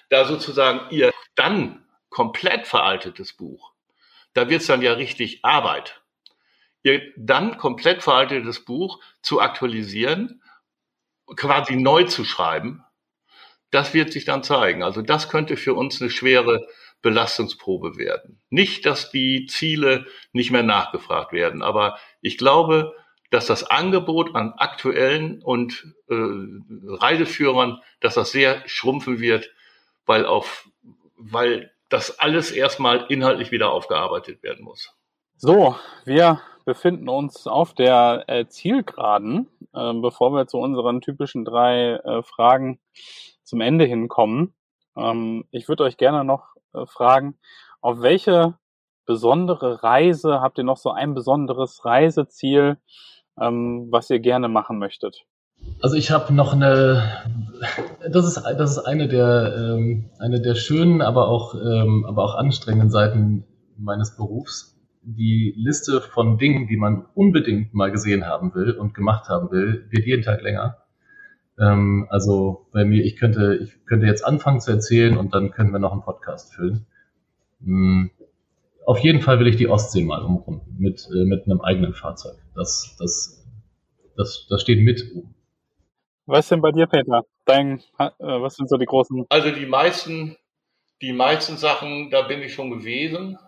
da 0.09 0.25
sozusagen 0.25 0.81
ihr 0.89 1.11
dann 1.35 1.85
komplett 2.09 2.67
veraltetes 2.67 3.33
Buch, 3.33 3.73
da 4.33 4.49
wird's 4.49 4.67
dann 4.67 4.81
ja 4.81 4.93
richtig 4.93 5.43
Arbeit. 5.43 6.01
Ihr 6.83 7.01
dann 7.17 7.57
komplett 7.57 8.03
veraltetes 8.03 8.63
Buch 8.63 9.01
zu 9.21 9.41
aktualisieren, 9.41 10.41
quasi 11.35 11.75
neu 11.75 12.03
zu 12.03 12.23
schreiben, 12.23 12.83
das 13.71 13.93
wird 13.93 14.11
sich 14.11 14.25
dann 14.25 14.43
zeigen. 14.43 14.83
Also 14.83 15.01
das 15.01 15.29
könnte 15.29 15.57
für 15.57 15.73
uns 15.73 16.01
eine 16.01 16.09
schwere 16.09 16.67
Belastungsprobe 17.01 17.97
werden. 17.97 18.41
Nicht, 18.49 18.85
dass 18.85 19.11
die 19.11 19.45
Ziele 19.45 20.05
nicht 20.33 20.51
mehr 20.51 20.63
nachgefragt 20.63 21.31
werden, 21.31 21.61
aber 21.61 21.97
ich 22.21 22.37
glaube, 22.37 22.93
dass 23.29 23.45
das 23.45 23.63
Angebot 23.63 24.35
an 24.35 24.53
aktuellen 24.57 25.41
und 25.41 25.93
äh, 26.09 26.15
Reiseführern, 26.15 27.79
dass 27.99 28.15
das 28.15 28.31
sehr 28.31 28.67
schrumpfen 28.67 29.19
wird, 29.19 29.51
weil 30.05 30.25
auf, 30.25 30.67
weil 31.15 31.71
das 31.89 32.19
alles 32.19 32.51
erstmal 32.51 33.05
inhaltlich 33.09 33.51
wieder 33.51 33.71
aufgearbeitet 33.71 34.43
werden 34.43 34.63
muss. 34.63 34.93
So, 35.35 35.75
wir 36.05 36.41
befinden 36.65 37.09
uns 37.09 37.47
auf 37.47 37.73
der 37.73 38.25
äh, 38.27 38.47
Zielgeraden. 38.47 39.49
Äh, 39.73 39.93
bevor 39.93 40.31
wir 40.33 40.47
zu 40.47 40.57
unseren 40.57 41.01
typischen 41.01 41.45
drei 41.45 41.93
äh, 41.93 42.23
Fragen 42.23 42.79
zum 43.43 43.61
Ende 43.61 43.85
hinkommen, 43.85 44.53
ähm, 44.95 45.45
ich 45.51 45.67
würde 45.67 45.83
euch 45.83 45.97
gerne 45.97 46.23
noch 46.23 46.55
äh, 46.73 46.85
fragen, 46.85 47.39
auf 47.81 48.01
welche 48.01 48.57
besondere 49.05 49.81
Reise 49.81 50.41
habt 50.41 50.57
ihr 50.59 50.63
noch 50.63 50.77
so 50.77 50.91
ein 50.91 51.15
besonderes 51.15 51.83
Reiseziel, 51.85 52.77
ähm, 53.39 53.87
was 53.89 54.09
ihr 54.09 54.19
gerne 54.19 54.49
machen 54.49 54.77
möchtet? 54.77 55.25
Also 55.81 55.95
ich 55.95 56.11
habe 56.11 56.33
noch 56.33 56.53
eine, 56.53 57.03
das 58.11 58.25
ist, 58.25 58.43
das 58.57 58.71
ist 58.71 58.79
eine 58.79 59.07
der, 59.07 59.55
ähm, 59.57 60.09
eine 60.19 60.41
der 60.41 60.55
schönen, 60.55 61.01
aber 61.01 61.29
auch, 61.29 61.55
ähm, 61.55 62.05
aber 62.05 62.23
auch 62.25 62.35
anstrengenden 62.35 62.89
Seiten 62.89 63.45
meines 63.77 64.17
Berufs. 64.17 64.77
Die 65.03 65.53
Liste 65.55 66.01
von 66.01 66.37
Dingen, 66.37 66.67
die 66.67 66.75
man 66.75 67.05
unbedingt 67.13 67.73
mal 67.73 67.91
gesehen 67.91 68.25
haben 68.25 68.53
will 68.53 68.71
und 68.71 68.93
gemacht 68.93 69.29
haben 69.29 69.51
will, 69.51 69.85
wird 69.89 70.05
jeden 70.05 70.23
Tag 70.23 70.41
länger. 70.41 70.79
Ähm, 71.57 72.07
also 72.09 72.67
bei 72.73 72.83
mir, 72.83 73.05
ich 73.05 73.15
könnte, 73.15 73.55
ich 73.55 73.85
könnte 73.85 74.05
jetzt 74.05 74.25
anfangen 74.25 74.59
zu 74.59 74.71
erzählen 74.71 75.17
und 75.17 75.33
dann 75.33 75.51
können 75.51 75.71
wir 75.71 75.79
noch 75.79 75.93
einen 75.93 76.01
Podcast 76.01 76.53
füllen. 76.53 76.87
Hm. 77.63 78.11
Auf 78.85 78.99
jeden 78.99 79.21
Fall 79.21 79.39
will 79.39 79.47
ich 79.47 79.55
die 79.55 79.69
Ostsee 79.69 80.03
mal 80.03 80.23
umrunden 80.23 80.75
mit, 80.77 81.07
äh, 81.13 81.23
mit 81.23 81.45
einem 81.45 81.61
eigenen 81.61 81.93
Fahrzeug. 81.93 82.35
Das, 82.53 82.97
das, 82.99 83.45
das, 84.17 84.45
das 84.49 84.61
steht 84.61 84.83
mit 84.83 85.15
oben. 85.15 85.35
Was 86.29 86.47
denn 86.47 86.61
bei 86.61 86.71
dir, 86.71 86.85
Peter? 86.85 87.23
Dein, 87.45 87.79
äh, 87.97 88.11
was 88.19 88.55
sind 88.55 88.69
so 88.69 88.77
die 88.77 88.85
großen? 88.85 89.25
Also 89.29 89.49
die 89.49 89.65
meisten, 89.65 90.37
die 91.01 91.11
meisten 91.11 91.57
Sachen, 91.57 92.11
da 92.11 92.21
bin 92.21 92.43
ich 92.43 92.53
schon 92.53 92.69
gewesen. 92.69 93.39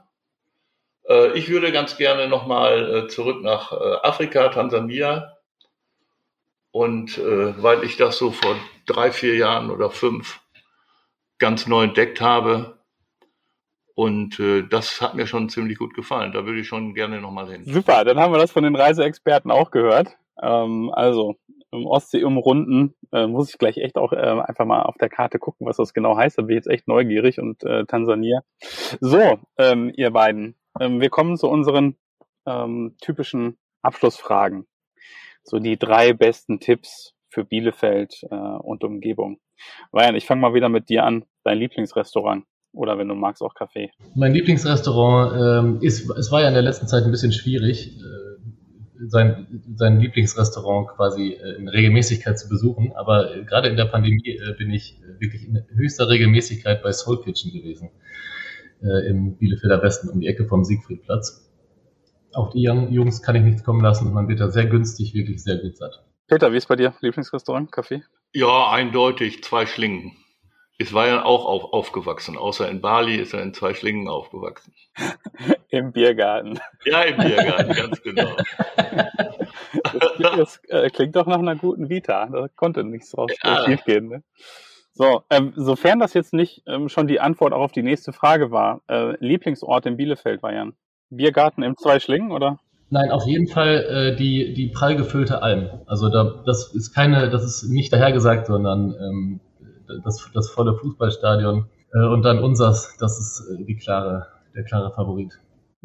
Äh, 1.07 1.37
ich 1.37 1.47
würde 1.49 1.71
ganz 1.71 1.95
gerne 1.97 2.27
nochmal 2.27 2.95
äh, 2.95 3.07
zurück 3.07 3.43
nach 3.43 3.71
Afrika, 3.71 4.49
Tansania. 4.49 5.37
Und 6.71 7.17
weil 7.17 7.83
ich 7.83 7.97
das 7.97 8.17
so 8.17 8.31
vor 8.31 8.55
drei, 8.85 9.11
vier 9.11 9.35
Jahren 9.35 9.69
oder 9.71 9.89
fünf 9.91 10.39
ganz 11.37 11.67
neu 11.67 11.83
entdeckt 11.83 12.21
habe, 12.21 12.77
und 13.93 14.39
äh, 14.39 14.63
das 14.63 15.01
hat 15.01 15.15
mir 15.15 15.27
schon 15.27 15.49
ziemlich 15.49 15.77
gut 15.77 15.93
gefallen. 15.93 16.31
Da 16.31 16.45
würde 16.45 16.61
ich 16.61 16.67
schon 16.67 16.93
gerne 16.93 17.19
nochmal 17.19 17.51
hin. 17.51 17.65
Super, 17.65 18.05
dann 18.05 18.19
haben 18.19 18.33
wir 18.33 18.39
das 18.39 18.51
von 18.51 18.63
den 18.63 18.75
Reiseexperten 18.75 19.51
auch 19.51 19.69
gehört. 19.69 20.15
Ähm, 20.41 20.91
also 20.95 21.35
Ostsee 21.71 22.23
umrunden, 22.23 22.95
äh, 23.11 23.27
muss 23.27 23.49
ich 23.49 23.57
gleich 23.57 23.77
echt 23.77 23.97
auch 23.97 24.11
äh, 24.13 24.17
einfach 24.17 24.65
mal 24.65 24.83
auf 24.83 24.97
der 24.97 25.09
Karte 25.09 25.39
gucken, 25.39 25.67
was 25.67 25.77
das 25.77 25.93
genau 25.93 26.17
heißt. 26.17 26.37
Da 26.37 26.43
bin 26.43 26.51
ich 26.51 26.65
jetzt 26.65 26.73
echt 26.73 26.87
neugierig 26.87 27.39
und 27.39 27.63
äh, 27.63 27.85
Tansania. 27.85 28.41
So, 28.99 29.39
ähm, 29.57 29.91
ihr 29.95 30.11
beiden, 30.11 30.55
ähm, 30.79 30.99
wir 31.01 31.09
kommen 31.09 31.37
zu 31.37 31.47
unseren 31.47 31.95
ähm, 32.45 32.95
typischen 33.01 33.57
Abschlussfragen. 33.81 34.67
So 35.43 35.59
die 35.59 35.77
drei 35.77 36.13
besten 36.13 36.59
Tipps 36.59 37.13
für 37.29 37.45
Bielefeld 37.45 38.23
äh, 38.29 38.35
und 38.35 38.83
Umgebung. 38.83 39.39
Ryan, 39.93 40.15
ich 40.15 40.25
fange 40.25 40.41
mal 40.41 40.53
wieder 40.53 40.69
mit 40.69 40.89
dir 40.89 41.03
an. 41.03 41.25
Dein 41.43 41.57
Lieblingsrestaurant 41.57 42.45
oder 42.73 42.97
wenn 42.97 43.07
du 43.07 43.15
magst 43.15 43.41
auch 43.41 43.53
Kaffee. 43.53 43.91
Mein 44.15 44.33
Lieblingsrestaurant 44.33 45.33
ähm, 45.35 45.79
ist, 45.81 46.09
es 46.09 46.31
war 46.31 46.41
ja 46.41 46.47
in 46.47 46.53
der 46.53 46.63
letzten 46.63 46.87
Zeit 46.87 47.03
ein 47.03 47.11
bisschen 47.11 47.31
schwierig. 47.31 47.97
Sein, 49.07 49.61
sein 49.75 49.99
Lieblingsrestaurant 49.99 50.89
quasi 50.89 51.33
äh, 51.33 51.55
in 51.57 51.67
Regelmäßigkeit 51.67 52.37
zu 52.37 52.49
besuchen. 52.49 52.93
Aber 52.95 53.35
äh, 53.35 53.43
gerade 53.43 53.69
in 53.69 53.75
der 53.75 53.85
Pandemie 53.85 54.37
äh, 54.37 54.53
bin 54.57 54.71
ich 54.71 54.99
wirklich 55.19 55.47
in 55.47 55.63
höchster 55.75 56.09
Regelmäßigkeit 56.09 56.83
bei 56.83 56.91
Soul 56.91 57.21
Kitchen 57.23 57.51
gewesen. 57.51 57.91
Im 59.07 59.37
Bielefelder 59.37 59.83
Westen 59.83 60.09
um 60.09 60.21
die 60.21 60.27
Ecke 60.27 60.47
vom 60.47 60.63
Siegfriedplatz. 60.63 61.47
Auf 62.33 62.49
die 62.49 62.63
Jungs 62.63 63.21
kann 63.21 63.35
ich 63.35 63.43
nichts 63.43 63.63
kommen 63.63 63.81
lassen 63.81 64.07
und 64.07 64.13
man 64.15 64.27
wird 64.27 64.39
da 64.39 64.49
sehr 64.49 64.65
günstig, 64.65 65.13
wirklich 65.13 65.43
sehr 65.43 65.57
gut 65.57 65.77
satt. 65.77 66.03
Peter, 66.27 66.51
wie 66.51 66.57
ist 66.57 66.67
bei 66.67 66.75
dir? 66.77 66.95
Lieblingsrestaurant, 66.99 67.71
Kaffee? 67.71 68.01
Ja, 68.33 68.71
eindeutig, 68.71 69.43
zwei 69.43 69.67
Schlingen. 69.67 70.13
Es 70.81 70.93
war 70.93 71.07
ja 71.07 71.23
auch 71.23 71.45
auf, 71.45 71.73
aufgewachsen, 71.73 72.37
außer 72.37 72.69
in 72.69 72.81
Bali 72.81 73.15
ist 73.15 73.33
er 73.33 73.43
in 73.43 73.53
zwei 73.53 73.73
Schlingen 73.73 74.07
aufgewachsen. 74.07 74.73
Im 75.69 75.91
Biergarten. 75.91 76.59
Ja, 76.83 77.03
im 77.03 77.15
Biergarten, 77.15 77.73
ganz 77.73 78.01
genau. 78.01 78.35
Das, 80.19 80.35
das 80.35 80.61
äh, 80.67 80.89
klingt 80.89 81.15
doch 81.15 81.25
nach 81.25 81.39
einer 81.39 81.55
guten 81.55 81.89
Vita. 81.89 82.25
Da 82.25 82.47
konnte 82.49 82.83
nichts 82.83 83.11
drauf 83.11 83.31
ja. 83.41 83.63
schief 83.63 83.85
gehen. 83.85 84.09
Ne? 84.09 84.23
So, 84.93 85.23
ähm, 85.29 85.53
sofern 85.55 85.99
das 85.99 86.13
jetzt 86.13 86.33
nicht 86.33 86.63
ähm, 86.67 86.89
schon 86.89 87.07
die 87.07 87.21
Antwort 87.21 87.53
auch 87.53 87.61
auf 87.61 87.71
die 87.71 87.83
nächste 87.83 88.11
Frage 88.11 88.51
war, 88.51 88.81
äh, 88.89 89.15
Lieblingsort 89.25 89.85
in 89.85 89.95
Bielefeld 89.95 90.43
war 90.43 90.53
ja 90.53 90.65
ein 90.65 90.73
Biergarten 91.09 91.63
im 91.63 91.77
Zwei 91.77 91.99
Schlingen, 91.99 92.31
oder? 92.31 92.59
Nein, 92.89 93.11
auf 93.11 93.25
jeden 93.25 93.47
Fall 93.47 93.85
äh, 93.85 94.15
die, 94.17 94.53
die 94.53 94.67
prall 94.67 94.97
gefüllte 94.97 95.41
Alm. 95.41 95.69
Also 95.85 96.09
da, 96.09 96.43
das 96.45 96.73
ist 96.73 96.93
keine, 96.93 97.29
das 97.29 97.45
ist 97.45 97.69
nicht 97.69 97.93
dahergesagt, 97.93 98.47
sondern 98.47 98.93
ähm, 98.99 99.39
das, 100.03 100.29
das 100.33 100.49
volle 100.51 100.75
Fußballstadion. 100.75 101.69
Äh, 101.93 102.05
und 102.05 102.23
dann 102.23 102.39
unsers, 102.39 102.95
das 102.97 103.19
ist 103.19 103.47
äh, 103.49 103.65
die 103.65 103.77
klare, 103.77 104.27
der 104.55 104.63
klare 104.63 104.91
Favorit. 104.93 105.39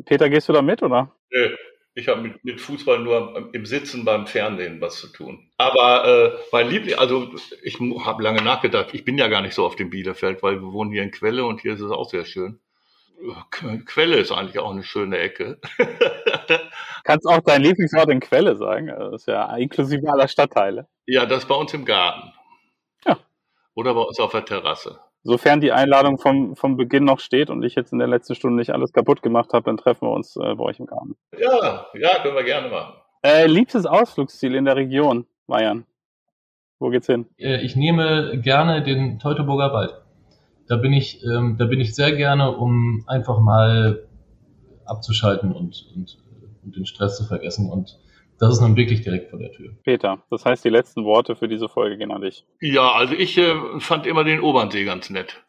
Peter, 0.04 0.28
gehst 0.28 0.48
du 0.48 0.52
da 0.52 0.62
mit, 0.62 0.82
oder? 0.82 1.12
Nö, 1.30 1.56
ich 1.94 2.08
habe 2.08 2.20
mit, 2.20 2.44
mit, 2.44 2.60
Fußball 2.60 2.98
nur 2.98 3.50
im 3.52 3.64
Sitzen 3.64 4.04
beim 4.04 4.26
Fernsehen 4.26 4.80
was 4.80 5.00
zu 5.00 5.08
tun. 5.08 5.50
Aber 5.56 6.04
äh, 6.06 6.38
mein 6.52 6.68
Liebling, 6.68 6.96
also 6.96 7.28
ich 7.62 7.78
habe 8.04 8.22
lange 8.22 8.42
nachgedacht, 8.42 8.92
ich 8.92 9.04
bin 9.04 9.16
ja 9.16 9.28
gar 9.28 9.40
nicht 9.40 9.54
so 9.54 9.64
auf 9.64 9.76
dem 9.76 9.90
Bielefeld, 9.90 10.42
weil 10.42 10.60
wir 10.60 10.72
wohnen 10.72 10.92
hier 10.92 11.02
in 11.02 11.10
Quelle 11.10 11.46
und 11.46 11.62
hier 11.62 11.72
ist 11.72 11.80
es 11.80 11.90
auch 11.90 12.10
sehr 12.10 12.26
schön. 12.26 12.60
Quelle 13.86 14.16
ist 14.18 14.30
eigentlich 14.30 14.58
auch 14.58 14.72
eine 14.72 14.82
schöne 14.82 15.16
Ecke. 15.16 15.58
Kannst 17.04 17.26
auch 17.26 17.40
dein 17.40 17.62
Lieblingsort 17.62 18.10
in 18.10 18.20
Quelle 18.20 18.56
sagen. 18.56 18.88
Das 18.88 19.22
ist 19.22 19.28
ja 19.28 19.56
inklusive 19.56 20.06
aller 20.12 20.28
Stadtteile. 20.28 20.86
Ja, 21.06 21.24
das 21.24 21.44
ist 21.44 21.48
bei 21.48 21.54
uns 21.54 21.72
im 21.72 21.86
Garten. 21.86 22.35
Oder 23.76 23.94
bei 23.94 24.00
uns 24.00 24.18
auf 24.18 24.32
der 24.32 24.44
Terrasse. 24.44 24.98
Sofern 25.22 25.60
die 25.60 25.70
Einladung 25.70 26.18
vom, 26.18 26.56
vom 26.56 26.76
Beginn 26.76 27.04
noch 27.04 27.20
steht 27.20 27.50
und 27.50 27.62
ich 27.62 27.74
jetzt 27.74 27.92
in 27.92 27.98
der 27.98 28.08
letzten 28.08 28.34
Stunde 28.34 28.56
nicht 28.56 28.70
alles 28.70 28.92
kaputt 28.92 29.22
gemacht 29.22 29.52
habe, 29.52 29.64
dann 29.64 29.76
treffen 29.76 30.08
wir 30.08 30.12
uns 30.12 30.36
äh, 30.36 30.54
bei 30.54 30.64
euch 30.64 30.80
im 30.80 30.86
Garten. 30.86 31.16
Ja, 31.38 31.86
ja, 31.94 32.22
können 32.22 32.36
wir 32.36 32.44
gerne 32.44 32.68
machen. 32.68 32.94
Äh, 33.22 33.46
liebstes 33.46 33.86
Ausflugsziel 33.86 34.54
in 34.54 34.64
der 34.64 34.76
Region, 34.76 35.26
Bayern. 35.46 35.84
Wo 36.78 36.88
geht's 36.88 37.06
hin? 37.06 37.26
Äh, 37.38 37.62
ich 37.62 37.76
nehme 37.76 38.40
gerne 38.40 38.82
den 38.82 39.18
Teutoburger 39.18 39.72
Wald. 39.72 39.94
Da 40.68 40.76
bin 40.76 40.92
ich, 40.92 41.22
ähm, 41.24 41.56
da 41.58 41.66
bin 41.66 41.80
ich 41.80 41.94
sehr 41.94 42.12
gerne, 42.12 42.56
um 42.56 43.04
einfach 43.06 43.40
mal 43.40 44.06
abzuschalten 44.84 45.52
und, 45.52 45.86
und, 45.94 46.18
und 46.64 46.76
den 46.76 46.86
Stress 46.86 47.16
zu 47.16 47.24
vergessen 47.24 47.70
und 47.70 47.98
das 48.38 48.54
ist 48.54 48.60
nun 48.60 48.76
wirklich 48.76 49.02
direkt 49.02 49.30
vor 49.30 49.38
der 49.38 49.52
Tür. 49.52 49.74
Peter, 49.84 50.22
das 50.30 50.44
heißt, 50.44 50.64
die 50.64 50.70
letzten 50.70 51.04
Worte 51.04 51.36
für 51.36 51.48
diese 51.48 51.68
Folge 51.68 51.96
gehen 51.96 52.12
an 52.12 52.22
dich. 52.22 52.44
Ja, 52.60 52.92
also 52.92 53.14
ich 53.14 53.36
äh, 53.38 53.80
fand 53.80 54.06
immer 54.06 54.24
den 54.24 54.40
Obernsee 54.40 54.84
ganz 54.84 55.10
nett. 55.10 55.42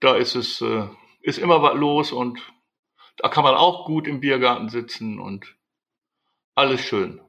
Da 0.00 0.14
ist 0.16 0.34
es, 0.34 0.60
äh, 0.60 0.86
ist 1.22 1.38
immer 1.38 1.62
was 1.62 1.74
los 1.74 2.12
und 2.12 2.40
da 3.16 3.28
kann 3.28 3.44
man 3.44 3.54
auch 3.54 3.84
gut 3.84 4.06
im 4.06 4.20
Biergarten 4.20 4.68
sitzen 4.68 5.18
und 5.18 5.56
alles 6.54 6.80
schön. 6.80 7.20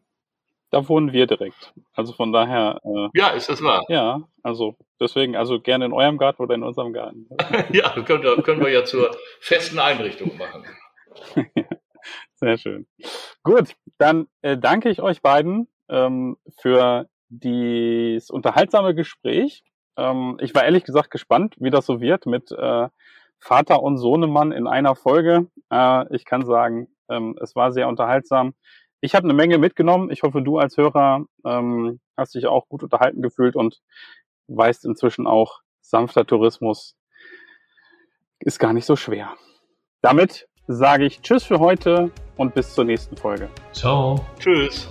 Da 0.71 0.88
wohnen 0.88 1.13
wir 1.13 1.25
direkt. 1.25 1.73
Also 1.93 2.13
von 2.13 2.31
daher. 2.31 2.79
Äh, 2.83 3.09
ja, 3.17 3.29
ist 3.29 3.49
das 3.49 3.63
wahr? 3.63 3.85
Ja, 3.89 4.21
also 4.43 4.75
deswegen, 4.99 5.35
also 5.35 5.59
gerne 5.59 5.85
in 5.85 5.93
eurem 5.93 6.17
Garten 6.17 6.43
oder 6.43 6.55
in 6.55 6.63
unserem 6.63 6.93
Garten. 6.93 7.27
ja, 7.73 7.89
können 8.03 8.23
wir, 8.23 8.41
können 8.43 8.62
wir 8.62 8.69
ja 8.69 8.85
zur 8.85 9.15
festen 9.39 9.79
Einrichtung 9.79 10.38
machen. 10.38 10.65
Sehr 12.39 12.58
schön. 12.58 12.88
Gut, 13.43 13.75
dann 13.97 14.28
äh, 14.41 14.58
danke 14.58 14.89
ich 14.89 15.02
euch 15.02 15.21
beiden 15.21 15.67
ähm, 15.89 16.38
für 16.58 17.10
dieses 17.28 18.30
unterhaltsame 18.30 18.95
Gespräch. 18.95 19.63
Ähm, 19.97 20.38
ich 20.39 20.56
war 20.56 20.63
ehrlich 20.63 20.86
gesagt 20.86 21.12
gespannt, 21.12 21.56
wie 21.60 21.69
das 21.69 21.86
so 21.86 21.99
wird 21.99 22.25
mit 22.25 22.52
äh, 22.52 22.88
Vater 23.39 23.84
und 23.84 23.97
Sohnemann 23.97 24.54
in 24.54 24.67
einer 24.67 24.95
Folge. 24.95 25.47
Äh, 25.69 26.15
ich 26.15 26.23
kann 26.23 26.45
sagen, 26.45 26.88
ähm, 27.10 27.38
es 27.41 27.56
war 27.56 27.73
sehr 27.73 27.89
unterhaltsam. 27.89 28.54
Ich 29.01 29.16
habe 29.16 29.26
eine 29.26 29.34
Menge 29.34 29.57
mitgenommen. 29.57 30.09
Ich 30.09 30.24
hoffe, 30.24 30.41
du 30.41 30.59
als 30.59 30.78
Hörer 30.78 31.26
ähm, 31.45 31.99
hast 32.16 32.36
dich 32.36 32.47
auch 32.47 32.70
gut 32.70 32.84
unterhalten 32.84 33.22
gefühlt 33.22 33.57
und 33.57 33.82
weißt 34.47 34.86
inzwischen 34.86 35.28
auch, 35.28 35.59
sanfter 35.82 36.26
Tourismus 36.26 36.95
ist 38.39 38.59
gar 38.59 38.74
nicht 38.74 38.86
so 38.86 38.95
schwer. 38.95 39.36
Damit 40.01 40.49
sage 40.70 41.05
ich 41.05 41.22
Tschüss 41.22 41.43
für 41.43 41.59
heute 41.59 42.11
und 42.38 42.53
bis 42.53 42.74
zur 42.74 42.86
nächsten 42.86 43.17
Folge. 43.17 43.49
Ciao. 43.74 44.24
Tschüss. 44.39 44.88